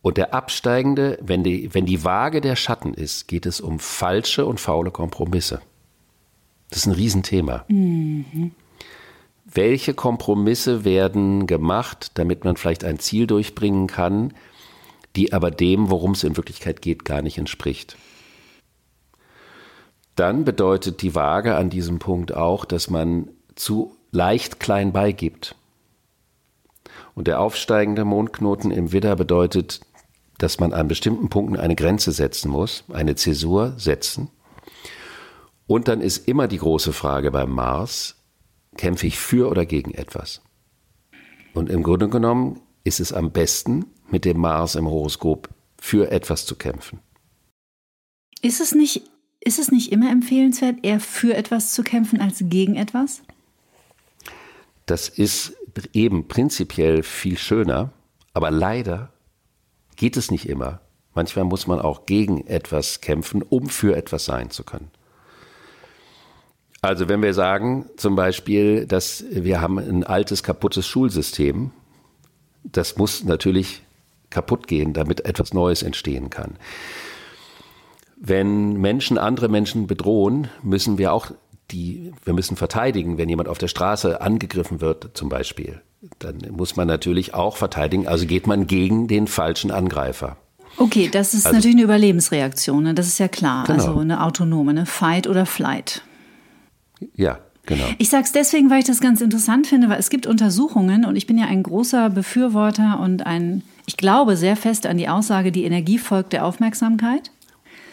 Und 0.00 0.16
der 0.16 0.32
Absteigende, 0.32 1.18
wenn 1.20 1.44
die, 1.44 1.74
wenn 1.74 1.84
die 1.84 2.02
Waage 2.02 2.40
der 2.40 2.56
Schatten 2.56 2.94
ist, 2.94 3.28
geht 3.28 3.44
es 3.44 3.60
um 3.60 3.78
falsche 3.78 4.46
und 4.46 4.58
faule 4.58 4.90
Kompromisse. 4.90 5.60
Das 6.70 6.78
ist 6.78 6.86
ein 6.86 6.94
Riesenthema. 6.94 7.66
Mhm. 7.68 8.52
welche 9.44 9.92
Kompromisse 9.92 10.86
werden 10.86 11.46
gemacht, 11.46 12.12
damit 12.14 12.44
man 12.44 12.56
vielleicht 12.56 12.84
ein 12.84 13.00
Ziel 13.00 13.26
durchbringen 13.26 13.86
kann, 13.86 14.32
die 15.14 15.34
aber 15.34 15.50
dem, 15.50 15.90
worum 15.90 16.12
es 16.12 16.24
in 16.24 16.38
Wirklichkeit 16.38 16.80
geht, 16.80 17.04
gar 17.04 17.20
nicht 17.20 17.36
entspricht. 17.36 17.98
Dann 20.16 20.46
bedeutet 20.46 21.02
die 21.02 21.14
Waage 21.14 21.54
an 21.56 21.68
diesem 21.68 21.98
Punkt 21.98 22.34
auch, 22.34 22.64
dass 22.64 22.88
man 22.88 23.28
zu 23.60 23.96
leicht 24.10 24.58
klein 24.58 24.92
beigibt. 24.92 25.54
Und 27.14 27.28
der 27.28 27.40
aufsteigende 27.40 28.04
Mondknoten 28.04 28.70
im 28.70 28.92
Widder 28.92 29.14
bedeutet, 29.16 29.80
dass 30.38 30.58
man 30.58 30.72
an 30.72 30.88
bestimmten 30.88 31.28
Punkten 31.28 31.56
eine 31.56 31.76
Grenze 31.76 32.12
setzen 32.12 32.50
muss, 32.50 32.84
eine 32.92 33.14
Zäsur 33.14 33.74
setzen. 33.76 34.30
Und 35.66 35.86
dann 35.86 36.00
ist 36.00 36.26
immer 36.26 36.48
die 36.48 36.58
große 36.58 36.92
Frage 36.92 37.30
beim 37.30 37.50
Mars, 37.50 38.16
kämpfe 38.76 39.06
ich 39.06 39.18
für 39.18 39.50
oder 39.50 39.66
gegen 39.66 39.92
etwas? 39.92 40.40
Und 41.52 41.68
im 41.68 41.82
Grunde 41.82 42.08
genommen 42.08 42.60
ist 42.82 43.00
es 43.00 43.12
am 43.12 43.30
besten, 43.30 43.84
mit 44.08 44.24
dem 44.24 44.38
Mars 44.38 44.74
im 44.74 44.88
Horoskop 44.88 45.50
für 45.78 46.10
etwas 46.10 46.46
zu 46.46 46.56
kämpfen. 46.56 47.00
Ist 48.40 48.60
es 48.60 48.74
nicht, 48.74 49.02
ist 49.40 49.58
es 49.58 49.70
nicht 49.70 49.92
immer 49.92 50.10
empfehlenswert, 50.10 50.78
eher 50.82 51.00
für 51.00 51.34
etwas 51.34 51.74
zu 51.74 51.82
kämpfen 51.82 52.20
als 52.20 52.38
gegen 52.40 52.76
etwas? 52.76 53.22
Das 54.90 55.08
ist 55.08 55.56
eben 55.92 56.26
prinzipiell 56.26 57.04
viel 57.04 57.38
schöner, 57.38 57.92
aber 58.34 58.50
leider 58.50 59.12
geht 59.94 60.16
es 60.16 60.32
nicht 60.32 60.48
immer. 60.48 60.80
Manchmal 61.14 61.44
muss 61.44 61.68
man 61.68 61.78
auch 61.78 62.06
gegen 62.06 62.44
etwas 62.48 63.00
kämpfen, 63.00 63.42
um 63.42 63.68
für 63.68 63.94
etwas 63.94 64.24
sein 64.24 64.50
zu 64.50 64.64
können. 64.64 64.90
Also 66.82 67.08
wenn 67.08 67.22
wir 67.22 67.34
sagen 67.34 67.86
zum 67.98 68.16
Beispiel, 68.16 68.84
dass 68.84 69.24
wir 69.30 69.60
haben 69.60 69.78
ein 69.78 70.02
altes, 70.02 70.42
kaputtes 70.42 70.88
Schulsystem, 70.88 71.70
das 72.64 72.96
muss 72.96 73.22
natürlich 73.22 73.82
kaputt 74.28 74.66
gehen, 74.66 74.92
damit 74.92 75.24
etwas 75.24 75.54
Neues 75.54 75.84
entstehen 75.84 76.30
kann. 76.30 76.56
Wenn 78.16 78.72
Menschen 78.72 79.18
andere 79.18 79.48
Menschen 79.48 79.86
bedrohen, 79.86 80.48
müssen 80.64 80.98
wir 80.98 81.12
auch 81.12 81.30
die, 81.70 82.12
wir 82.24 82.32
müssen 82.32 82.56
verteidigen, 82.56 83.18
wenn 83.18 83.28
jemand 83.28 83.48
auf 83.48 83.58
der 83.58 83.68
Straße 83.68 84.20
angegriffen 84.20 84.80
wird, 84.80 85.10
zum 85.14 85.28
Beispiel. 85.28 85.80
Dann 86.18 86.38
muss 86.50 86.76
man 86.76 86.88
natürlich 86.88 87.34
auch 87.34 87.56
verteidigen, 87.56 88.08
also 88.08 88.26
geht 88.26 88.46
man 88.46 88.66
gegen 88.66 89.06
den 89.06 89.26
falschen 89.26 89.70
Angreifer. 89.70 90.36
Okay, 90.76 91.08
das 91.10 91.34
ist 91.34 91.46
also, 91.46 91.56
natürlich 91.56 91.76
eine 91.76 91.84
Überlebensreaktion, 91.84 92.82
ne? 92.82 92.94
das 92.94 93.06
ist 93.06 93.18
ja 93.18 93.28
klar. 93.28 93.64
Genau. 93.66 93.78
Also 93.78 93.98
eine 93.98 94.22
autonome, 94.22 94.70
eine 94.70 94.86
Fight 94.86 95.26
oder 95.26 95.46
Flight. 95.46 96.02
Ja, 97.14 97.38
Genau. 97.66 97.84
Ich 97.98 98.08
sage 98.08 98.24
es 98.24 98.32
deswegen, 98.32 98.68
weil 98.68 98.80
ich 98.80 98.86
das 98.86 99.00
ganz 99.00 99.20
interessant 99.20 99.66
finde, 99.66 99.88
weil 99.88 100.00
es 100.00 100.10
gibt 100.10 100.26
Untersuchungen 100.26 101.04
und 101.04 101.14
ich 101.14 101.28
bin 101.28 101.38
ja 101.38 101.46
ein 101.46 101.62
großer 101.62 102.10
Befürworter 102.10 102.98
und 102.98 103.26
ein, 103.26 103.62
ich 103.86 103.96
glaube 103.96 104.36
sehr 104.36 104.56
fest 104.56 104.86
an 104.86 104.96
die 104.96 105.08
Aussage, 105.08 105.52
die 105.52 105.64
Energie 105.64 105.98
folgt 105.98 106.32
der 106.32 106.44
Aufmerksamkeit. 106.44 107.30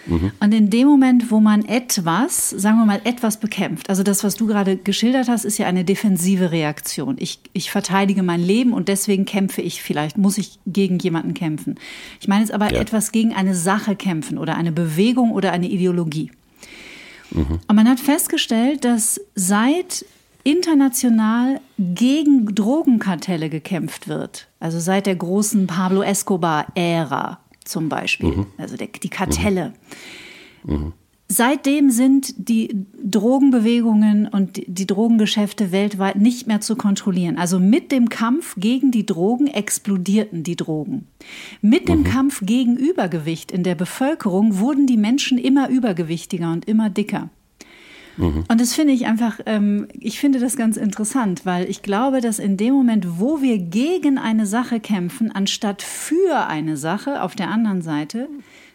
Mhm. 0.08 0.32
Und 0.39 0.54
in 0.54 0.70
dem 0.70 0.88
Moment, 0.88 1.32
wo 1.32 1.39
man 1.39 1.65
etwas, 1.65 2.50
sagen 2.50 2.78
wir 2.78 2.86
mal, 2.86 3.02
etwas 3.04 3.39
bekämpft, 3.39 3.89
also 3.89 4.04
das, 4.04 4.24
was 4.24 4.36
du 4.36 4.48
gerade 4.48 4.78
geschildert 4.78 5.28
hast, 5.28 5.46
ist 5.46 5.58
ja 5.58 5.67
eine 5.67 5.84
defensive 5.84 6.52
Reaktion. 6.52 7.15
Ich, 7.20 7.39
ich 7.54 7.72
verteidige 7.72 8.24
mein 8.24 8.41
Leben 8.41 8.74
und 8.74 8.88
deswegen 8.88 9.26
kämpfe 9.26 9.62
ich 9.62 9.82
vielleicht, 9.82 10.17
muss 10.17 10.38
ich 10.38 10.60
gegen 10.65 11.00
jemanden 11.00 11.34
kämpfen. 11.34 11.76
Ich 12.20 12.28
meine 12.28 12.41
jetzt 12.41 12.54
aber 12.54 12.72
ja. 12.72 12.80
etwas 12.80 13.12
gegen 13.12 13.34
eine 13.34 13.56
Sache 13.56 13.96
kämpfen 13.96 14.38
oder 14.38 14.56
eine 14.56 14.72
Bewegung 14.72 15.32
oder 15.32 15.52
eine 15.52 15.70
Ideologie. 15.70 16.32
Mhm. 17.32 17.60
Und 17.67 17.76
man 17.76 17.88
hat 17.89 18.00
festgestellt, 18.00 18.86
dass 18.86 19.20
seit 19.36 20.06
international 20.43 21.60
gegen 21.78 22.56
Drogenkartelle 22.56 23.50
gekämpft 23.50 24.08
wird, 24.08 24.48
also 24.62 24.80
seit 24.80 25.06
der 25.06 25.15
großen 25.17 25.67
Pablo 25.67 26.02
Escobar-Ära 26.04 27.39
zum 27.67 27.89
Beispiel, 27.89 28.30
mhm. 28.30 28.45
also 28.58 28.77
der, 28.77 28.88
die 28.88 29.10
Kartelle. 29.10 29.73
Mhm. 30.63 30.73
mhm. 30.73 30.93
Seitdem 31.30 31.89
sind 31.89 32.34
die 32.38 32.86
Drogenbewegungen 33.03 34.30
und 34.30 34.62
die 34.65 34.88
Drogengeschäfte 34.88 35.73
weltweit 35.73 36.15
nicht 36.15 36.47
mehr 36.47 36.62
zu 36.62 36.77
kontrollieren. 36.77 37.38
Also 37.38 37.60
mit 37.60 37.91
dem 37.91 38.08
Kampf 38.08 38.56
gegen 38.58 38.91
die 38.91 39.06
Drogen 39.06 39.47
explodierten 39.47 40.43
die 40.43 40.56
Drogen. 40.56 41.06
Mit 41.62 41.89
dem 41.89 41.99
mhm. 41.99 42.03
Kampf 42.06 42.41
gegen 42.45 42.77
Übergewicht 42.77 43.51
in 43.51 43.63
der 43.63 43.75
Bevölkerung 43.75 44.60
wurden 44.60 44.88
die 44.88 44.95
Menschen 44.95 45.38
immer 45.38 45.67
übergewichtiger 45.67 46.49
und 46.53 46.65
immer 46.65 46.89
dicker. 46.89 47.30
Mhm. 48.17 48.43
Und 48.47 48.62
das 48.62 48.73
finde 48.73 48.93
ich 48.93 49.06
einfach, 49.06 49.39
ähm, 49.45 49.88
ich 49.93 50.19
finde 50.19 50.39
das 50.39 50.56
ganz 50.56 50.77
interessant, 50.77 51.45
weil 51.45 51.69
ich 51.69 51.82
glaube, 51.82 52.21
dass 52.21 52.39
in 52.39 52.58
dem 52.58 52.73
Moment, 52.73 53.19
wo 53.19 53.41
wir 53.41 53.60
gegen 53.60 54.17
eine 54.17 54.45
Sache 54.45 54.80
kämpfen, 54.80 55.32
anstatt 55.32 55.82
für 55.82 56.47
eine 56.47 56.77
Sache 56.77 57.21
auf 57.21 57.36
der 57.36 57.49
anderen 57.49 57.82
Seite, 57.82 58.27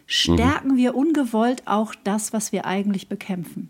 stärken 0.05 0.73
mhm. 0.73 0.77
wir 0.77 0.95
ungewollt 0.95 1.63
auch 1.65 1.93
das, 2.03 2.33
was 2.33 2.51
wir 2.51 2.65
eigentlich 2.65 3.09
bekämpfen. 3.09 3.69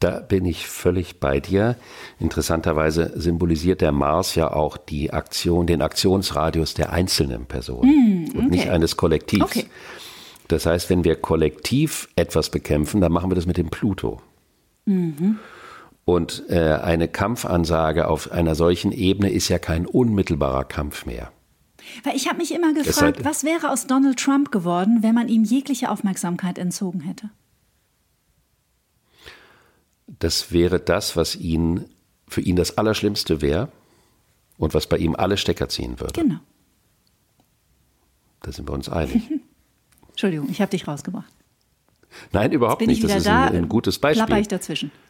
Da 0.00 0.20
bin 0.20 0.44
ich 0.44 0.66
völlig 0.66 1.18
bei 1.18 1.40
dir. 1.40 1.76
Interessanterweise 2.18 3.12
symbolisiert 3.14 3.80
der 3.80 3.92
Mars 3.92 4.34
ja 4.34 4.52
auch 4.52 4.76
die 4.76 5.12
Aktion, 5.12 5.66
den 5.66 5.80
Aktionsradius 5.80 6.74
der 6.74 6.92
einzelnen 6.92 7.46
Person 7.46 7.86
mm, 7.86 8.24
okay. 8.28 8.38
und 8.38 8.50
nicht 8.50 8.68
eines 8.68 8.96
Kollektivs. 8.96 9.44
Okay. 9.44 9.66
Das 10.48 10.66
heißt, 10.66 10.90
wenn 10.90 11.04
wir 11.04 11.16
kollektiv 11.16 12.08
etwas 12.16 12.50
bekämpfen, 12.50 13.00
dann 13.00 13.12
machen 13.12 13.30
wir 13.30 13.34
das 13.34 13.46
mit 13.46 13.56
dem 13.56 13.70
Pluto. 13.70 14.20
Mhm. 14.84 15.38
Und 16.04 16.44
äh, 16.48 16.74
eine 16.82 17.08
Kampfansage 17.08 18.08
auf 18.08 18.30
einer 18.30 18.54
solchen 18.54 18.92
Ebene 18.92 19.30
ist 19.30 19.48
ja 19.48 19.58
kein 19.58 19.86
unmittelbarer 19.86 20.64
Kampf 20.64 21.06
mehr. 21.06 21.32
Weil 22.02 22.16
ich 22.16 22.28
habe 22.28 22.38
mich 22.38 22.52
immer 22.52 22.72
gefragt, 22.74 23.24
was 23.24 23.44
wäre 23.44 23.70
aus 23.70 23.86
Donald 23.86 24.18
Trump 24.18 24.50
geworden, 24.50 24.98
wenn 25.02 25.14
man 25.14 25.28
ihm 25.28 25.44
jegliche 25.44 25.90
Aufmerksamkeit 25.90 26.58
entzogen 26.58 27.00
hätte? 27.00 27.30
Das 30.06 30.52
wäre 30.52 30.80
das, 30.80 31.16
was 31.16 31.36
ihn 31.36 31.86
für 32.28 32.40
ihn 32.40 32.56
das 32.56 32.78
Allerschlimmste 32.78 33.40
wäre 33.40 33.70
und 34.58 34.74
was 34.74 34.86
bei 34.86 34.98
ihm 34.98 35.14
alle 35.14 35.36
Stecker 35.36 35.68
ziehen 35.68 36.00
würde. 36.00 36.20
Genau. 36.20 36.40
Da 38.42 38.52
sind 38.52 38.68
wir 38.68 38.72
uns 38.72 38.88
einig. 38.88 39.30
Entschuldigung, 40.10 40.48
ich 40.50 40.60
habe 40.60 40.70
dich 40.70 40.86
rausgebracht. 40.86 41.32
Nein, 42.32 42.52
überhaupt 42.52 42.86
nicht. 42.86 43.02
Das 43.04 43.14
ist 43.14 43.26
da, 43.26 43.46
ein, 43.46 43.56
ein 43.56 43.68
gutes 43.68 43.98
Beispiel. 43.98 44.26
Klapper 44.26 44.40
ich 44.40 44.48
dazwischen. 44.48 44.90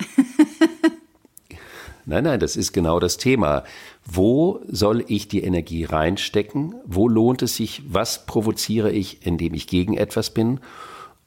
Nein, 2.06 2.24
nein, 2.24 2.38
das 2.38 2.56
ist 2.56 2.72
genau 2.72 3.00
das 3.00 3.16
Thema. 3.16 3.64
Wo 4.04 4.60
soll 4.68 5.04
ich 5.08 5.28
die 5.28 5.42
Energie 5.42 5.84
reinstecken? 5.84 6.74
Wo 6.84 7.08
lohnt 7.08 7.40
es 7.40 7.56
sich? 7.56 7.82
Was 7.88 8.26
provoziere 8.26 8.92
ich, 8.92 9.26
indem 9.26 9.54
ich 9.54 9.66
gegen 9.66 9.96
etwas 9.96 10.28
bin? 10.34 10.60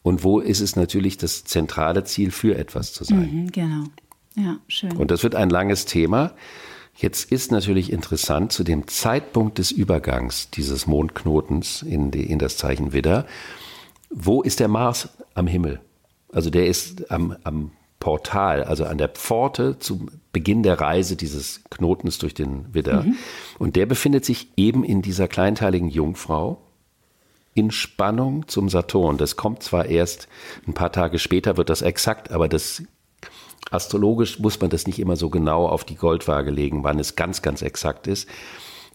Und 0.03 0.23
wo 0.23 0.39
ist 0.39 0.61
es 0.61 0.75
natürlich 0.75 1.17
das 1.17 1.43
zentrale 1.45 2.03
Ziel, 2.03 2.31
für 2.31 2.55
etwas 2.55 2.93
zu 2.93 3.03
sein? 3.03 3.29
Mhm, 3.31 3.51
genau. 3.51 3.85
Ja, 4.35 4.57
schön. 4.67 4.95
Und 4.95 5.09
das 5.09 5.23
wird 5.23 5.33
ein 5.33 5.49
langes 5.49 5.85
Thema. 5.85 6.33
Jetzt 6.95 7.31
ist 7.31 7.51
natürlich 7.51 7.91
interessant, 7.91 8.51
zu 8.51 8.63
dem 8.63 8.87
Zeitpunkt 8.87 9.57
des 9.57 9.71
Übergangs 9.71 10.49
dieses 10.51 10.87
Mondknotens 10.87 11.81
in, 11.81 12.11
die, 12.11 12.23
in 12.23 12.39
das 12.39 12.57
Zeichen 12.57 12.93
Widder, 12.93 13.25
wo 14.09 14.41
ist 14.41 14.59
der 14.59 14.67
Mars 14.67 15.09
am 15.33 15.47
Himmel? 15.47 15.79
Also 16.31 16.49
der 16.49 16.67
ist 16.67 17.11
am, 17.11 17.35
am 17.43 17.71
Portal, 17.99 18.63
also 18.63 18.85
an 18.85 18.97
der 18.97 19.09
Pforte 19.09 19.79
zum 19.79 20.09
Beginn 20.31 20.63
der 20.63 20.79
Reise 20.79 21.15
dieses 21.15 21.61
Knotens 21.69 22.19
durch 22.19 22.33
den 22.33 22.73
Widder. 22.73 23.03
Mhm. 23.03 23.15
Und 23.57 23.75
der 23.75 23.85
befindet 23.85 24.23
sich 24.23 24.49
eben 24.55 24.83
in 24.83 25.01
dieser 25.01 25.27
kleinteiligen 25.27 25.89
Jungfrau 25.89 26.61
in 27.55 27.71
Spannung 27.71 28.47
zum 28.47 28.69
Saturn. 28.69 29.17
Das 29.17 29.35
kommt 29.35 29.63
zwar 29.63 29.87
erst 29.87 30.27
ein 30.67 30.73
paar 30.73 30.91
Tage 30.91 31.17
später, 31.17 31.57
wird 31.57 31.69
das 31.69 31.81
exakt, 31.81 32.31
aber 32.31 32.47
das 32.47 32.83
astrologisch 33.71 34.39
muss 34.39 34.61
man 34.61 34.69
das 34.69 34.85
nicht 34.85 34.99
immer 34.99 35.15
so 35.15 35.29
genau 35.29 35.67
auf 35.67 35.83
die 35.83 35.95
Goldwaage 35.95 36.51
legen, 36.51 36.83
wann 36.83 36.99
es 36.99 37.15
ganz, 37.15 37.41
ganz 37.41 37.63
exakt 37.63 38.07
ist, 38.07 38.29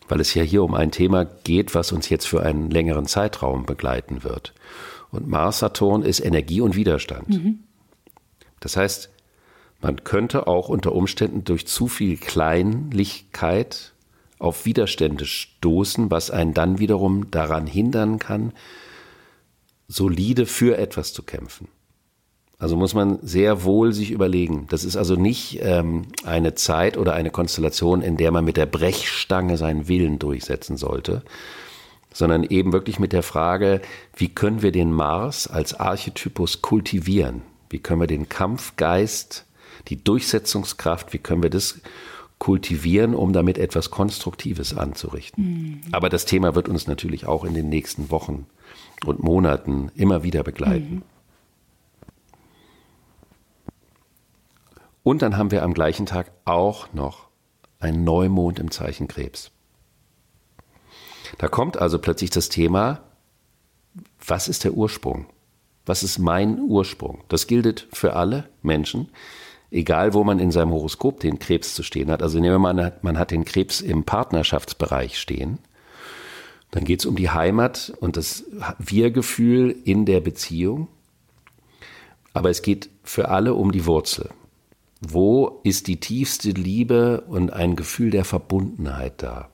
weil 0.09 0.21
es 0.21 0.33
ja 0.35 0.43
hier 0.43 0.63
um 0.63 0.75
ein 0.75 0.93
Thema 0.93 1.25
geht, 1.25 1.75
was 1.75 1.91
uns 1.93 2.09
jetzt 2.09 2.27
für 2.27 2.43
einen 2.43 2.71
längeren 2.71 3.07
Zeitraum 3.07 3.67
begleiten 3.67 4.23
wird. 4.23 4.55
Und 5.13 5.29
Mars-Saturn 5.29 6.03
ist 6.03 6.21
Energie 6.21 6.61
und 6.61 6.75
Widerstand. 6.75 7.29
Mhm. 7.29 7.61
Das 8.59 8.77
heißt, 8.77 9.11
man 9.81 10.03
könnte 10.05 10.47
auch 10.47 10.69
unter 10.69 10.93
Umständen 10.93 11.45
durch 11.45 11.67
zu 11.67 11.87
viel 11.87 12.17
Kleinlichkeit 12.17 13.93
auf 14.39 14.65
Widerstände 14.65 15.27
stoßen, 15.27 16.11
was 16.11 16.31
einen 16.31 16.55
dann 16.55 16.79
wiederum 16.79 17.31
daran 17.31 17.67
hindern 17.67 18.19
kann, 18.19 18.53
solide 19.87 20.47
für 20.47 20.79
etwas 20.79 21.13
zu 21.13 21.23
kämpfen. 21.23 21.69
Also 22.59 22.77
muss 22.77 22.95
man 22.95 23.19
sehr 23.23 23.65
wohl 23.65 23.93
sich 23.93 24.13
überlegen. 24.13 24.67
Das 24.71 24.85
ist 24.85 24.97
also 24.97 25.17
nicht 25.17 25.59
ähm, 25.63 26.07
eine 26.25 26.55
Zeit 26.55 26.97
oder 26.97 27.13
eine 27.13 27.31
Konstellation, 27.31 28.03
in 28.03 28.17
der 28.17 28.31
man 28.31 28.45
mit 28.45 28.57
der 28.57 28.67
Brechstange 28.67 29.57
seinen 29.57 29.89
Willen 29.89 30.21
durchsetzen 30.21 30.77
sollte, 30.77 31.23
sondern 32.13 32.45
eben 32.45 32.73
wirklich 32.73 32.99
mit 32.99 33.13
der 33.13 33.23
Frage, 33.23 33.81
wie 34.17 34.29
können 34.29 34.63
wir 34.63 34.73
den 34.73 34.93
Mars 34.93 35.47
als 35.47 35.75
Archetypus 35.75 36.63
kultivieren? 36.63 37.43
Wie 37.71 37.79
können 37.79 38.01
wir 38.01 38.07
den 38.07 38.29
Kampfgeist, 38.29 39.47
die 39.89 40.03
Durchsetzungskraft, 40.03 41.13
wie 41.13 41.19
können 41.19 41.43
wir 41.43 41.51
das 41.51 41.81
kultivieren, 42.43 43.15
um 43.15 43.33
damit 43.33 43.57
etwas 43.57 43.93
Konstruktives 43.93 44.77
anzurichten. 44.77 45.45
Mhm. 45.45 45.81
Aber 45.93 46.09
das 46.09 46.25
Thema 46.25 46.57
wird 46.57 46.69
uns 46.69 46.89
natürlich 46.89 47.25
auch 47.25 47.45
in 47.45 47.55
den 47.55 47.69
nächsten 47.69 48.11
Wochen 48.11 48.47
und 49.07 49.23
Monaten 49.23 49.93
immer 49.95 50.25
wieder 50.25 50.43
begleiten. 50.43 50.95
Mhm. 50.97 51.03
Und 55.05 55.23
dann 55.23 55.37
haben 55.37 55.53
wir 55.53 55.63
am 55.63 55.73
gleichen 55.73 56.05
Tag 56.05 56.33
auch 56.45 56.93
noch 56.93 57.29
einen 57.79 58.03
Neumond 58.03 58.59
im 58.59 58.73
Zeichen 58.73 59.07
Krebs. 59.07 59.53
Da 61.39 61.49
kommt 61.49 61.77
also 61.77 61.99
plötzlich 61.99 62.31
das 62.31 62.49
Thema, 62.49 63.01
was 64.27 64.49
ist 64.49 64.65
der 64.65 64.75
Ursprung? 64.75 65.27
Was 65.85 66.03
ist 66.03 66.19
mein 66.19 66.61
Ursprung? 66.61 67.25
Das 67.29 67.47
gilt 67.47 67.89
für 67.93 68.15
alle 68.15 68.49
Menschen, 68.63 69.09
egal 69.71 70.15
wo 70.15 70.23
man 70.23 70.39
in 70.39 70.53
seinem 70.53 70.71
Horoskop 70.71 71.21
den 71.21 71.39
Krebs 71.39 71.75
zu 71.75 71.83
stehen 71.83 72.11
hat. 72.11 72.23
Also 72.23 72.39
nehmen 72.39 72.55
wir 72.55 72.59
mal, 72.59 72.99
man 73.03 73.19
hat 73.19 73.31
den 73.31 73.45
Krebs 73.45 73.81
im 73.81 74.05
Partnerschaftsbereich 74.05 75.19
stehen. 75.19 75.59
Dann 76.71 76.85
geht 76.85 77.01
es 77.01 77.07
um 77.07 77.17
die 77.17 77.31
Heimat 77.31 77.93
und 78.01 78.17
das 78.17 78.45
Wir-Gefühl 78.79 79.77
in 79.85 80.07
der 80.07 80.21
Beziehung. 80.21 80.89
Aber 82.33 82.49
es 82.49 82.63
geht 82.63 82.89
für 83.03 83.29
alle 83.29 83.55
um 83.55 83.73
die 83.73 83.85
Wurzel. 83.85 84.31
Wo 85.01 85.61
ist 85.65 85.89
die 85.89 85.99
tiefste 85.99 86.51
Liebe 86.51 87.23
und 87.23 87.53
ein 87.53 87.77
Gefühl 87.77 88.11
der 88.11 88.25
Verbundenheit 88.25 89.23
da? 89.23 89.52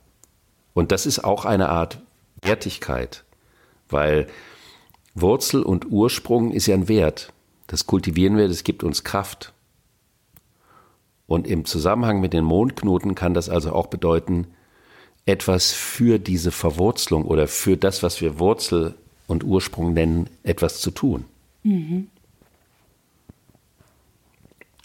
Und 0.78 0.92
das 0.92 1.06
ist 1.06 1.24
auch 1.24 1.44
eine 1.44 1.70
Art 1.70 1.98
Wertigkeit, 2.40 3.24
weil 3.88 4.28
Wurzel 5.16 5.64
und 5.64 5.90
Ursprung 5.90 6.52
ist 6.52 6.68
ja 6.68 6.76
ein 6.76 6.86
Wert. 6.86 7.32
Das 7.66 7.86
kultivieren 7.86 8.36
wir, 8.36 8.46
das 8.46 8.62
gibt 8.62 8.84
uns 8.84 9.02
Kraft. 9.02 9.52
Und 11.26 11.48
im 11.48 11.64
Zusammenhang 11.64 12.20
mit 12.20 12.32
den 12.32 12.44
Mondknoten 12.44 13.16
kann 13.16 13.34
das 13.34 13.48
also 13.48 13.72
auch 13.72 13.88
bedeuten, 13.88 14.46
etwas 15.26 15.72
für 15.72 16.20
diese 16.20 16.52
Verwurzelung 16.52 17.24
oder 17.24 17.48
für 17.48 17.76
das, 17.76 18.04
was 18.04 18.20
wir 18.20 18.38
Wurzel 18.38 18.94
und 19.26 19.42
Ursprung 19.42 19.94
nennen, 19.94 20.30
etwas 20.44 20.80
zu 20.80 20.92
tun. 20.92 21.24
Mhm. 21.64 22.06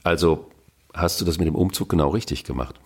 Also 0.02 0.50
hast 0.92 1.22
du 1.22 1.26
das 1.26 1.38
mit 1.38 1.46
dem 1.46 1.54
Umzug 1.54 1.90
genau 1.90 2.10
richtig 2.10 2.46
gemacht. 2.46 2.80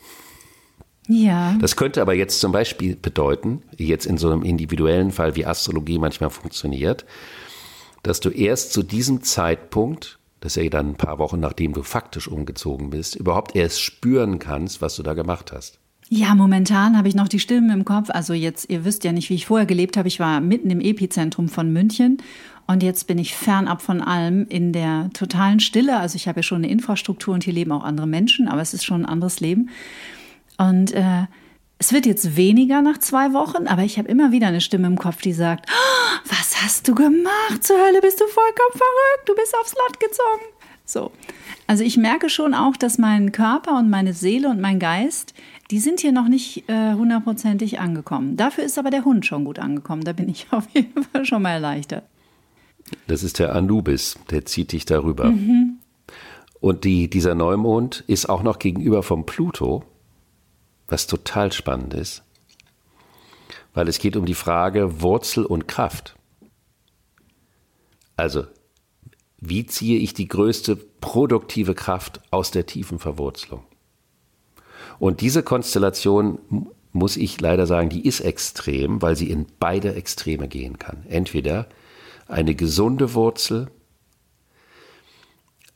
Ja. 1.08 1.56
Das 1.60 1.76
könnte 1.76 2.02
aber 2.02 2.13
jetzt 2.13 2.39
zum 2.39 2.52
Beispiel 2.52 2.96
bedeuten, 2.96 3.63
jetzt 3.78 4.06
in 4.06 4.17
so 4.17 4.30
einem 4.30 4.43
individuellen 4.43 5.12
Fall, 5.12 5.36
wie 5.36 5.46
Astrologie 5.46 6.00
manchmal 6.00 6.30
funktioniert, 6.30 7.06
dass 8.04 8.20
du 8.20 8.30
erst 8.30 8.74
zu 8.74 8.84
diesem 8.84 9.24
Zeitpunkt, 9.24 10.20
das 10.39 10.56
ist 10.56 10.63
ja 10.63 10.70
dann 10.70 10.91
ein 10.91 10.96
paar 10.96 11.20
Wochen 11.20 11.39
nachdem 11.39 11.74
du 11.74 11.84
faktisch 11.84 12.28
umgezogen 12.28 12.89
bist, 12.89 13.15
überhaupt 13.15 13.56
erst 13.56 13.82
spüren 13.82 14.39
kannst, 14.39 14.82
was 14.82 14.96
du 14.96 15.04
da 15.04 15.13
gemacht 15.13 15.52
hast. 15.52 15.80
Ja, 16.10 16.36
momentan 16.36 16.98
habe 16.98 17.10
ich 17.10 17.15
noch 17.15 17.28
die 17.28 17.39
Stimmen 17.39 17.70
im 17.70 17.84
Kopf. 17.84 18.10
Also 18.10 18.34
jetzt, 18.34 18.70
ihr 18.70 18.86
wisst 18.86 19.04
ja 19.04 19.12
nicht, 19.12 19.30
wie 19.30 19.36
ich 19.36 19.46
vorher 19.46 19.65
gelebt 19.65 19.98
habe. 19.98 20.08
Ich 20.08 20.22
war 20.22 20.39
mitten 20.39 20.70
im 20.70 20.80
Epizentrum 20.80 21.50
von 21.50 21.74
München 21.74 22.22
und 22.65 22.82
jetzt 22.82 23.08
bin 23.08 23.17
ich 23.17 23.36
fernab 23.36 23.82
von 23.82 24.02
allem 24.02 24.46
in 24.48 24.72
der 24.72 25.10
totalen 25.13 25.60
Stille. 25.60 25.98
Also 25.98 26.15
ich 26.15 26.30
habe 26.30 26.39
ja 26.39 26.43
schon 26.43 26.63
eine 26.63 26.70
Infrastruktur 26.70 27.34
und 27.34 27.43
hier 27.43 27.54
leben 27.54 27.74
auch 27.74 27.84
andere 27.84 28.08
Menschen, 28.08 28.48
aber 28.48 28.62
es 28.62 28.74
ist 28.74 28.86
schon 28.86 29.02
ein 29.02 29.06
anderes 29.06 29.41
Leben. 29.41 29.70
Und 30.58 30.91
äh, 30.93 31.26
es 31.80 31.93
wird 31.93 32.06
jetzt 32.06 32.36
weniger 32.36 32.82
nach 32.82 32.98
zwei 32.98 33.34
Wochen, 33.34 33.67
aber 33.67 33.84
ich 33.84 33.98
habe 34.00 34.08
immer 34.08 34.32
wieder 34.32 34.48
eine 34.48 34.62
Stimme 34.62 34.88
im 34.88 34.98
Kopf, 34.98 35.22
die 35.22 35.34
sagt, 35.34 35.70
oh, 35.70 36.20
was 36.30 36.63
hast 36.63 36.88
du 36.88 36.96
gemacht? 36.96 37.62
Zur 37.62 37.78
Hölle 37.78 38.02
bist 38.02 38.20
du 38.20 38.26
vollkommen 38.26 38.72
verrückt, 38.72 39.28
du 39.28 39.36
bist 39.36 39.56
aufs 39.62 39.76
Land 39.76 40.00
gezogen. 40.00 40.58
So. 40.86 41.12
Also 41.67 41.84
ich 41.84 41.98
merke 41.98 42.30
schon 42.30 42.54
auch, 42.54 42.78
dass 42.78 42.98
mein 42.98 43.32
Körper 43.32 43.78
und 43.78 43.89
meine 43.89 44.13
Seele 44.13 44.50
und 44.50 44.62
mein 44.62 44.80
Geist, 44.80 45.34
die 45.70 45.80
sind 45.80 46.00
hier 46.00 46.13
noch 46.13 46.30
nicht 46.30 46.67
äh, 46.70 46.93
hundertprozentig 46.93 47.80
angekommen. 47.80 48.38
Dafür 48.38 48.63
ist 48.63 48.80
aber 48.80 48.89
der 48.89 49.04
Hund 49.04 49.26
schon 49.26 49.43
gut 49.43 49.60
angekommen. 49.60 50.04
Da 50.04 50.13
bin 50.13 50.30
ich 50.30 50.48
auf 50.52 50.67
jeden 50.74 51.04
Fall 51.04 51.26
schon 51.26 51.41
mal 51.41 51.52
erleichtert. 51.52 52.06
Das 53.08 53.22
ist 53.22 53.39
der 53.39 53.54
Anubis, 53.54 54.17
der 54.32 54.46
zieht 54.46 54.72
dich 54.72 54.86
darüber. 54.86 55.26
Mhm. 55.26 55.80
Und 56.62 56.86
die, 56.86 57.10
dieser 57.10 57.36
Neumond 57.36 58.04
ist 58.08 58.30
auch 58.30 58.41
noch 58.41 58.60
gegenüber 58.60 59.04
vom 59.04 59.26
Pluto, 59.26 59.84
was 60.88 61.08
total 61.08 61.52
spannend 61.52 61.93
ist, 61.93 62.23
weil 63.73 63.88
es 63.88 64.00
geht 64.00 64.15
um 64.15 64.26
die 64.26 64.34
Frage 64.34 65.02
Wurzel 65.02 65.45
und 65.45 65.67
Kraft. 65.67 66.15
Also, 68.15 68.47
wie 69.39 69.65
ziehe 69.65 70.00
ich 70.00 70.13
die 70.13 70.28
größte 70.28 70.76
produktive 70.76 71.76
Kraft 71.76 72.21
aus 72.32 72.52
der 72.52 72.65
tiefen 72.65 73.00
Verwurzelung? 73.00 73.63
Und 75.00 75.21
diese 75.21 75.43
Konstellation 75.43 76.39
muss 76.91 77.17
ich 77.17 77.39
leider 77.39 77.67
sagen, 77.67 77.89
die 77.89 78.06
ist 78.06 78.21
extrem, 78.21 79.02
weil 79.02 79.15
sie 79.15 79.30
in 79.30 79.45
beide 79.60 79.93
Extreme 79.93 80.47
gehen 80.47 80.80
kann. 80.80 81.06
Entweder 81.08 81.67
eine 82.28 82.56
gesunde 82.56 83.13
Wurzel, 83.13 83.69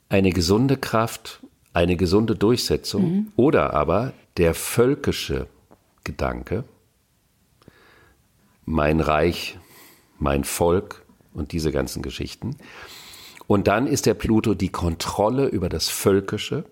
eine 0.10 0.32
gesunde 0.32 0.78
Kraft, 0.78 1.42
eine 1.74 1.96
gesunde 1.96 2.36
Durchsetzung 2.36 3.04
mhm. 3.04 3.32
oder 3.36 3.74
aber 3.74 4.14
der 4.38 4.54
völkische 4.54 5.48
Gedanke, 6.04 6.64
mein 8.66 9.00
Reich, 9.00 9.58
mein 10.20 10.44
Volk 10.44 11.06
und 11.34 11.52
diese 11.52 11.72
ganzen 11.72 12.02
Geschichten. 12.02 12.58
Und 13.48 13.68
dann 13.68 13.88
ist 13.88 14.06
der 14.06 14.14
Pluto 14.14 14.54
die 14.54 14.70
Kontrolle 14.70 15.48
über 15.48 15.70
das 15.70 15.90
Völkische 15.90 16.66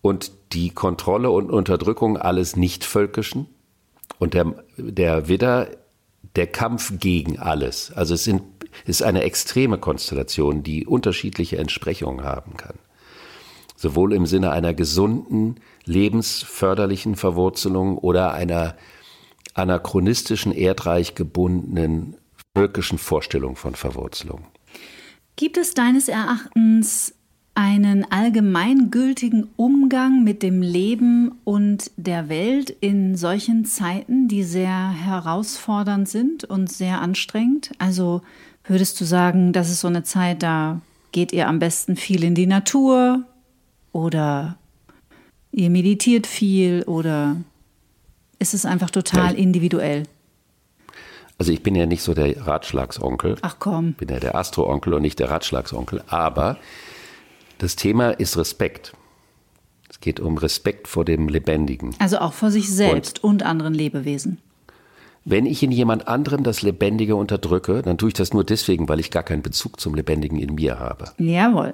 und 0.00 0.32
die 0.52 0.70
Kontrolle 0.70 1.30
und 1.30 1.50
Unterdrückung 1.50 2.16
alles 2.16 2.56
Nicht-Völkischen. 2.56 3.46
Und 4.18 4.34
der, 4.34 4.54
der 4.76 5.28
Widder 5.28 5.68
der 6.36 6.46
Kampf 6.46 6.92
gegen 6.98 7.38
alles. 7.38 7.92
Also 7.94 8.14
es 8.14 8.24
sind, 8.24 8.42
ist 8.84 9.02
eine 9.02 9.22
extreme 9.22 9.78
Konstellation, 9.78 10.62
die 10.62 10.86
unterschiedliche 10.86 11.58
Entsprechungen 11.58 12.24
haben 12.24 12.56
kann. 12.56 12.78
Sowohl 13.76 14.12
im 14.12 14.26
Sinne 14.26 14.50
einer 14.50 14.74
gesunden, 14.74 15.56
lebensförderlichen 15.84 17.14
Verwurzelung 17.14 17.98
oder 17.98 18.32
einer 18.32 18.74
anachronistischen, 19.54 20.52
erdreich 20.52 21.14
gebundenen 21.14 22.16
völkischen 22.54 22.98
Vorstellung 22.98 23.56
von 23.56 23.74
Verwurzelung. 23.74 24.40
Gibt 25.36 25.58
es 25.58 25.74
deines 25.74 26.08
Erachtens 26.08 27.14
einen 27.54 28.10
allgemeingültigen 28.10 29.48
Umgang 29.56 30.24
mit 30.24 30.42
dem 30.42 30.60
Leben 30.60 31.32
und 31.44 31.90
der 31.96 32.28
Welt 32.28 32.70
in 32.70 33.16
solchen 33.16 33.64
Zeiten, 33.64 34.28
die 34.28 34.42
sehr 34.42 34.90
herausfordernd 34.90 36.08
sind 36.08 36.44
und 36.44 36.70
sehr 36.70 37.00
anstrengend? 37.00 37.72
Also 37.78 38.20
würdest 38.64 39.00
du 39.00 39.04
sagen, 39.04 39.54
das 39.54 39.70
ist 39.70 39.80
so 39.80 39.88
eine 39.88 40.02
Zeit, 40.02 40.42
da 40.42 40.82
geht 41.12 41.32
ihr 41.32 41.48
am 41.48 41.58
besten 41.58 41.96
viel 41.96 42.24
in 42.24 42.34
die 42.34 42.46
Natur 42.46 43.24
oder 43.96 44.58
ihr 45.52 45.70
meditiert 45.70 46.26
viel 46.26 46.82
oder 46.82 47.36
ist 48.38 48.52
es 48.52 48.66
einfach 48.66 48.90
total 48.90 49.32
ja, 49.32 49.38
individuell? 49.38 50.02
Also 51.38 51.50
ich 51.50 51.62
bin 51.62 51.74
ja 51.74 51.86
nicht 51.86 52.02
so 52.02 52.12
der 52.12 52.46
Ratschlagsonkel. 52.46 53.36
Ach 53.40 53.56
komm. 53.58 53.90
Ich 53.90 53.96
bin 53.96 54.10
ja 54.10 54.20
der 54.20 54.34
Astro-Onkel 54.34 54.92
und 54.92 55.02
nicht 55.02 55.18
der 55.18 55.30
Ratschlagsonkel, 55.30 56.02
aber 56.08 56.58
das 57.56 57.76
Thema 57.76 58.10
ist 58.10 58.36
Respekt. 58.36 58.92
Es 59.88 60.00
geht 60.00 60.20
um 60.20 60.36
Respekt 60.36 60.88
vor 60.88 61.06
dem 61.06 61.28
Lebendigen. 61.28 61.94
Also 61.98 62.18
auch 62.18 62.34
vor 62.34 62.50
sich 62.50 62.70
selbst 62.70 63.24
und, 63.24 63.30
und 63.30 63.42
anderen 63.44 63.72
Lebewesen. 63.72 64.38
Wenn 65.24 65.46
ich 65.46 65.62
in 65.62 65.72
jemand 65.72 66.06
anderem 66.06 66.42
das 66.42 66.60
Lebendige 66.60 67.16
unterdrücke, 67.16 67.80
dann 67.80 67.96
tue 67.96 68.08
ich 68.08 68.14
das 68.14 68.34
nur 68.34 68.44
deswegen, 68.44 68.90
weil 68.90 69.00
ich 69.00 69.10
gar 69.10 69.22
keinen 69.22 69.42
Bezug 69.42 69.80
zum 69.80 69.94
Lebendigen 69.94 70.38
in 70.38 70.54
mir 70.54 70.78
habe. 70.78 71.12
Jawohl. 71.18 71.72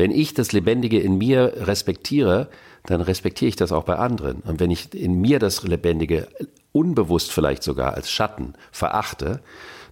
Wenn 0.00 0.12
ich 0.12 0.32
das 0.32 0.52
Lebendige 0.52 0.98
in 0.98 1.18
mir 1.18 1.52
respektiere, 1.66 2.48
dann 2.86 3.02
respektiere 3.02 3.50
ich 3.50 3.56
das 3.56 3.70
auch 3.70 3.84
bei 3.84 3.96
anderen. 3.96 4.40
Und 4.40 4.58
wenn 4.58 4.70
ich 4.70 4.94
in 4.94 5.20
mir 5.20 5.38
das 5.38 5.62
Lebendige 5.62 6.28
unbewusst 6.72 7.30
vielleicht 7.30 7.62
sogar 7.62 7.92
als 7.92 8.10
Schatten 8.10 8.54
verachte, 8.72 9.42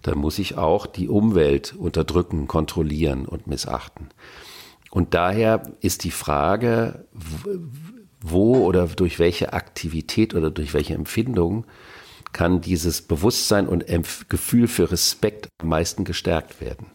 dann 0.01 0.17
muss 0.17 0.39
ich 0.39 0.57
auch 0.57 0.87
die 0.87 1.09
Umwelt 1.09 1.75
unterdrücken, 1.77 2.47
kontrollieren 2.47 3.27
und 3.27 3.45
missachten. 3.45 4.09
Und 4.89 5.13
daher 5.13 5.61
ist 5.79 6.03
die 6.03 6.09
Frage, 6.09 7.05
wo 8.19 8.65
oder 8.65 8.87
durch 8.87 9.19
welche 9.19 9.53
Aktivität 9.53 10.33
oder 10.33 10.49
durch 10.49 10.73
welche 10.73 10.95
Empfindung 10.95 11.67
kann 12.33 12.61
dieses 12.61 13.03
Bewusstsein 13.03 13.67
und 13.67 13.85
Gefühl 14.27 14.67
für 14.67 14.91
Respekt 14.91 15.49
am 15.59 15.69
meisten 15.69 16.03
gestärkt 16.03 16.61
werden. 16.61 16.87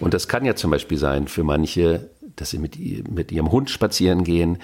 Und 0.00 0.14
das 0.14 0.28
kann 0.28 0.44
ja 0.44 0.56
zum 0.56 0.70
Beispiel 0.70 0.98
sein 0.98 1.28
für 1.28 1.44
manche, 1.44 2.10
dass 2.36 2.50
sie 2.50 2.58
mit, 2.58 2.78
mit 3.10 3.30
ihrem 3.30 3.52
Hund 3.52 3.70
spazieren 3.70 4.24
gehen, 4.24 4.58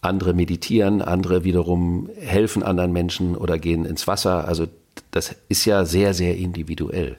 andere 0.00 0.34
meditieren, 0.34 1.02
andere 1.02 1.44
wiederum 1.44 2.08
helfen 2.18 2.62
anderen 2.62 2.92
Menschen 2.92 3.36
oder 3.36 3.58
gehen 3.58 3.84
ins 3.84 4.06
Wasser. 4.06 4.48
Also 4.48 4.66
das 5.10 5.34
ist 5.48 5.64
ja 5.64 5.84
sehr, 5.84 6.14
sehr 6.14 6.36
individuell. 6.36 7.18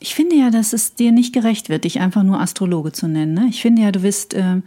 Ich 0.00 0.14
finde 0.14 0.36
ja, 0.36 0.50
dass 0.50 0.72
es 0.72 0.94
dir 0.94 1.12
nicht 1.12 1.32
gerecht 1.32 1.68
wird, 1.68 1.84
dich 1.84 2.00
einfach 2.00 2.22
nur 2.22 2.40
Astrologe 2.40 2.92
zu 2.92 3.08
nennen. 3.08 3.34
Ne? 3.34 3.46
Ich 3.48 3.62
finde 3.62 3.82
ja, 3.82 3.92
du 3.92 4.00
bist 4.00 4.34
äh, 4.34 4.60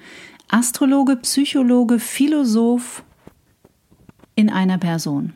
Astrologe, 0.49 1.17
Psychologe, 1.17 1.99
Philosoph 1.99 3.03
in 4.35 4.49
einer 4.49 4.77
Person. 4.77 5.33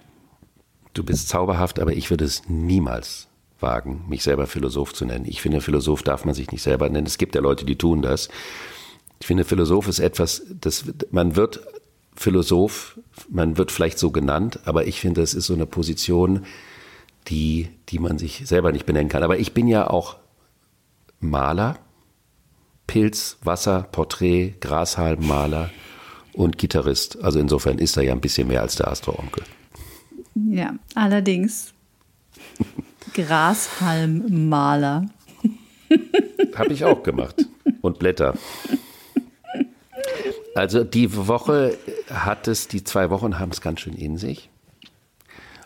Du 0.94 1.04
bist 1.04 1.30
zauberhaft, 1.30 1.80
aber 1.80 1.94
ich 1.94 2.10
würde 2.10 2.26
es 2.26 2.44
niemals 2.48 3.28
wagen, 3.62 4.06
mich 4.08 4.24
selber 4.24 4.48
Philosoph 4.48 4.94
zu 4.94 5.06
nennen. 5.06 5.26
Ich 5.26 5.42
finde, 5.42 5.62
Philosoph 5.62 6.04
darf 6.04 6.26
man 6.26 6.34
sich 6.34 6.52
nicht 6.52 6.62
selber 6.62 6.90
nennen. 6.90 7.08
Es 7.08 7.18
gibt 7.18 7.36
ja 7.36 7.42
Leute, 7.42 7.66
die 7.66 7.78
tun 7.78 8.02
das. 8.02 8.30
Ich 9.20 9.28
finde, 9.28 9.44
Philosoph 9.44 9.88
ist 9.88 10.00
etwas, 10.00 10.44
das 10.50 10.86
man 11.12 11.36
wird 11.36 11.62
Philosoph, 12.16 13.00
man 13.30 13.58
wird 13.58 13.72
vielleicht 13.72 13.98
so 13.98 14.12
genannt, 14.12 14.60
aber 14.66 14.88
ich 14.88 15.00
finde, 15.00 15.22
es 15.22 15.34
ist 15.34 15.46
so 15.46 15.54
eine 15.54 15.66
Position, 15.66 16.46
die, 17.28 17.70
die 17.90 18.00
man 18.00 18.18
sich 18.18 18.44
selber 18.46 18.72
nicht 18.72 18.86
benennen 18.86 19.10
kann. 19.10 19.24
Aber 19.24 19.38
ich 19.38 19.54
bin 19.54 19.68
ja 19.68 19.90
auch 19.90 20.18
Maler, 21.20 21.78
Pilz, 22.88 23.38
Wasser, 23.44 23.88
Porträt, 23.92 24.56
Grashalmmaler 24.60 25.70
und 26.34 26.58
Gitarrist. 26.58 27.24
Also 27.24 27.40
insofern 27.40 27.78
ist 27.78 27.96
er 27.98 28.04
ja 28.04 28.12
ein 28.12 28.22
bisschen 28.22 28.48
mehr 28.48 28.62
als 28.62 28.76
der 28.76 28.88
Astro-Onkel. 28.88 29.44
Ja, 30.36 30.74
allerdings. 30.96 31.74
Grashalmmaler. 33.14 35.06
Habe 36.56 36.74
ich 36.74 36.86
auch 36.86 37.04
gemacht. 37.04 37.46
Und 37.82 38.00
Blätter. 38.00 38.36
Also 40.56 40.84
die 40.84 41.16
Woche 41.28 41.78
hat 42.10 42.48
es, 42.48 42.68
die 42.68 42.84
zwei 42.84 43.10
Wochen 43.10 43.40
haben 43.40 43.52
es 43.52 43.62
ganz 43.62 43.82
schön 43.82 43.94
in 43.94 44.18
sich. 44.18 44.50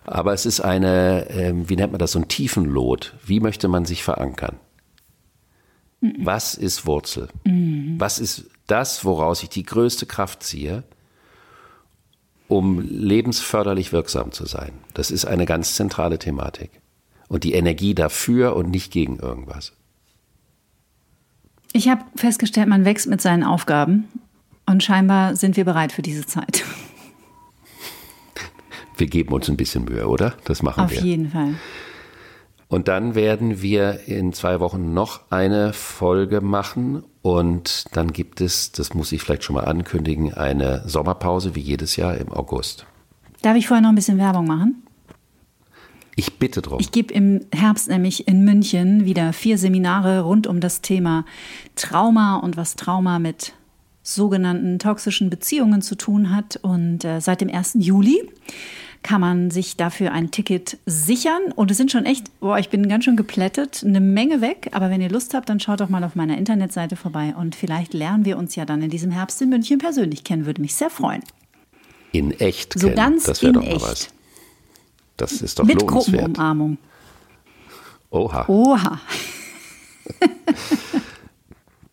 Aber 0.06 0.34
es 0.34 0.46
ist 0.46 0.62
eine, 0.62 1.28
ähm, 1.30 1.68
wie 1.68 1.76
nennt 1.76 1.92
man 1.92 2.00
das, 2.00 2.12
so 2.12 2.20
ein 2.20 2.28
Tiefenlot. 2.28 3.16
Wie 3.26 3.40
möchte 3.40 3.68
man 3.68 3.86
sich 3.86 4.04
verankern? 4.04 4.58
Was 6.20 6.54
ist 6.54 6.86
Wurzel? 6.86 7.30
Was 7.98 8.20
ist 8.20 8.46
das, 8.68 9.06
woraus 9.06 9.42
ich 9.42 9.50
die 9.50 9.64
größte 9.64 10.06
Kraft 10.06 10.44
ziehe, 10.44 10.84
um 12.48 12.80
lebensförderlich 12.80 13.92
wirksam 13.92 14.32
zu 14.32 14.46
sein? 14.46 14.74
Das 14.94 15.10
ist 15.10 15.26
eine 15.26 15.46
ganz 15.46 15.76
zentrale 15.76 16.20
Thematik. 16.20 16.70
Und 17.28 17.44
die 17.44 17.54
Energie 17.54 17.96
dafür 17.96 18.56
und 18.56 18.70
nicht 18.70 18.92
gegen 18.92 19.18
irgendwas. 19.18 19.74
Ich 21.74 21.90
habe 21.90 22.06
festgestellt, 22.16 22.68
man 22.68 22.86
wächst 22.86 23.08
mit 23.08 23.22
seinen 23.22 23.44
Aufgaben 23.44 24.08
und 24.66 24.84
scheinbar 24.84 25.36
sind 25.36 25.58
wir 25.58 25.66
bereit 25.66 25.92
für 25.92 26.02
diese 26.02 26.26
Zeit. 26.26 26.64
Wir 28.98 29.08
geben 29.08 29.34
uns 29.34 29.50
ein 29.50 29.58
bisschen 29.58 29.84
Mühe, 29.84 30.08
oder? 30.08 30.36
Das 30.46 30.64
machen 30.64 30.86
Auf 30.86 30.92
wir. 30.92 31.00
Auf 31.00 31.04
jeden 31.04 31.30
Fall. 31.30 31.56
Und 32.70 32.88
dann 32.88 33.14
werden 33.14 33.62
wir 33.62 34.08
in 34.08 34.32
zwei 34.32 34.62
Wochen 34.62 34.94
noch 34.94 35.30
eine 35.32 35.74
Folge 35.74 36.40
machen 36.40 37.04
und 37.22 37.86
dann 37.92 38.14
gibt 38.14 38.42
es, 38.42 38.72
das 38.72 38.94
muss 38.94 39.12
ich 39.12 39.22
vielleicht 39.22 39.44
schon 39.44 39.56
mal 39.56 39.66
ankündigen, 39.66 40.34
eine 40.34 40.82
Sommerpause 40.88 41.56
wie 41.56 41.60
jedes 41.60 41.96
Jahr 41.96 42.16
im 42.16 42.32
August. 42.32 42.86
Darf 43.42 43.56
ich 43.56 43.68
vorher 43.68 43.82
noch 43.82 43.90
ein 43.90 43.96
bisschen 43.96 44.18
Werbung 44.18 44.48
machen? 44.48 44.85
Ich 46.16 46.38
bitte 46.40 46.62
drum. 46.62 46.80
Ich 46.80 46.92
gebe 46.92 47.14
im 47.14 47.42
Herbst 47.54 47.90
nämlich 47.90 48.28
in 48.28 48.46
München 48.46 49.06
wieder 49.06 49.34
vier 49.34 49.58
Seminare 49.58 50.22
rund 50.22 50.48
um 50.48 50.60
das 50.62 50.82
Thema 50.82 51.26
Trauma 51.76 52.38
und 52.38 52.56
was 52.56 52.76
Trauma 52.76 53.20
mit 53.20 53.54
sogenannten 54.02 54.80
toxischen 54.80 55.30
Beziehungen 55.30 55.82
zu 55.82 55.96
tun 55.96 56.34
hat. 56.34 56.58
Und 56.62 57.04
äh, 57.04 57.20
seit 57.20 57.42
dem 57.42 57.50
1. 57.50 57.78
Juli 57.80 58.30
kann 59.04 59.20
man 59.20 59.52
sich 59.52 59.76
dafür 59.78 60.14
ein 60.14 60.32
Ticket 60.32 60.78
sichern. 60.86 61.52
Und 61.56 61.70
es 61.70 61.78
sind 61.78 61.92
schon 61.92 62.06
echt, 62.06 62.40
boah, 62.40 62.58
ich 62.60 62.70
bin 62.70 62.88
ganz 62.88 63.04
schön 63.04 63.18
geplättet, 63.18 63.84
eine 63.86 64.00
Menge 64.00 64.42
weg. 64.42 64.70
Aber 64.72 64.90
wenn 64.90 65.02
ihr 65.02 65.10
Lust 65.10 65.34
habt, 65.34 65.50
dann 65.50 65.60
schaut 65.60 65.82
doch 65.82 65.90
mal 65.90 66.04
auf 66.04 66.16
meiner 66.16 66.38
Internetseite 66.38 66.96
vorbei. 66.96 67.34
Und 67.38 67.56
vielleicht 67.56 67.94
lernen 67.94 68.26
wir 68.26 68.38
uns 68.38 68.56
ja 68.56 68.64
dann 68.66 68.82
in 68.82 68.90
diesem 68.90 69.12
Herbst 69.12 69.42
in 69.42 69.50
München 69.50 69.80
persönlich 69.80 70.24
kennen. 70.24 70.46
Würde 70.46 70.62
mich 70.62 70.76
sehr 70.76 70.90
freuen. 70.90 71.24
In 72.14 72.32
echt 72.32 72.80
So 72.80 72.88
kennen. 72.88 72.96
ganz 72.96 73.24
das 73.26 73.42
wäre 73.42 73.50
in 73.50 73.54
doch 73.56 73.66
mal 73.66 73.76
echt. 73.76 73.82
was. 73.82 74.10
Das 75.18 75.34
ist 75.42 75.60
doch 75.60 75.64
Mit 75.66 75.82
lohnenswert. 75.82 76.24
Gruppenumarmung. 76.26 76.78
Oha. 78.10 78.46
Oha. 78.48 79.00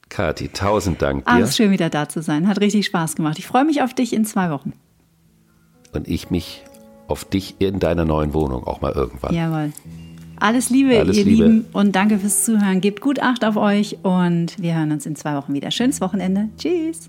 Kathi, 0.09 0.49
tausend 0.49 1.01
Dank 1.01 1.23
Ah, 1.27 1.37
dir. 1.39 1.45
es 1.45 1.51
ist 1.51 1.57
schön 1.57 1.71
wieder 1.71 1.89
da 1.89 2.09
zu 2.09 2.21
sein. 2.23 2.47
Hat 2.49 2.61
richtig 2.61 2.85
Spaß 2.87 3.17
gemacht. 3.17 3.39
Ich 3.39 3.47
freue 3.47 3.65
mich 3.65 3.83
auf 3.83 3.95
dich 3.95 4.13
in 4.13 4.25
zwei 4.25 4.51
Wochen. 4.51 4.73
Und 5.93 6.07
ich 6.09 6.31
mich 6.31 6.63
auf 7.09 7.25
dich 7.25 7.57
in 7.61 7.79
deiner 7.79 8.05
neuen 8.05 8.35
Wohnung 8.35 8.65
auch 8.65 8.81
mal 8.81 8.93
irgendwann. 8.93 9.35
Jawohl. 9.35 9.73
Alles 10.39 10.71
Liebe, 10.71 10.99
Alles 10.99 11.17
ihr 11.17 11.25
Liebe. 11.25 11.45
Lieben. 11.45 11.67
Und 11.73 11.95
danke 11.95 12.19
fürs 12.19 12.45
Zuhören. 12.45 12.81
Gebt 12.81 13.01
gut 13.01 13.21
Acht 13.21 13.45
auf 13.45 13.57
euch 13.57 13.99
und 14.03 14.61
wir 14.61 14.75
hören 14.75 14.91
uns 14.93 15.07
in 15.07 15.17
zwei 15.17 15.35
Wochen 15.37 15.55
wieder. 15.55 15.71
Schönes 15.71 16.01
Wochenende. 16.01 16.49
Tschüss. 16.59 17.09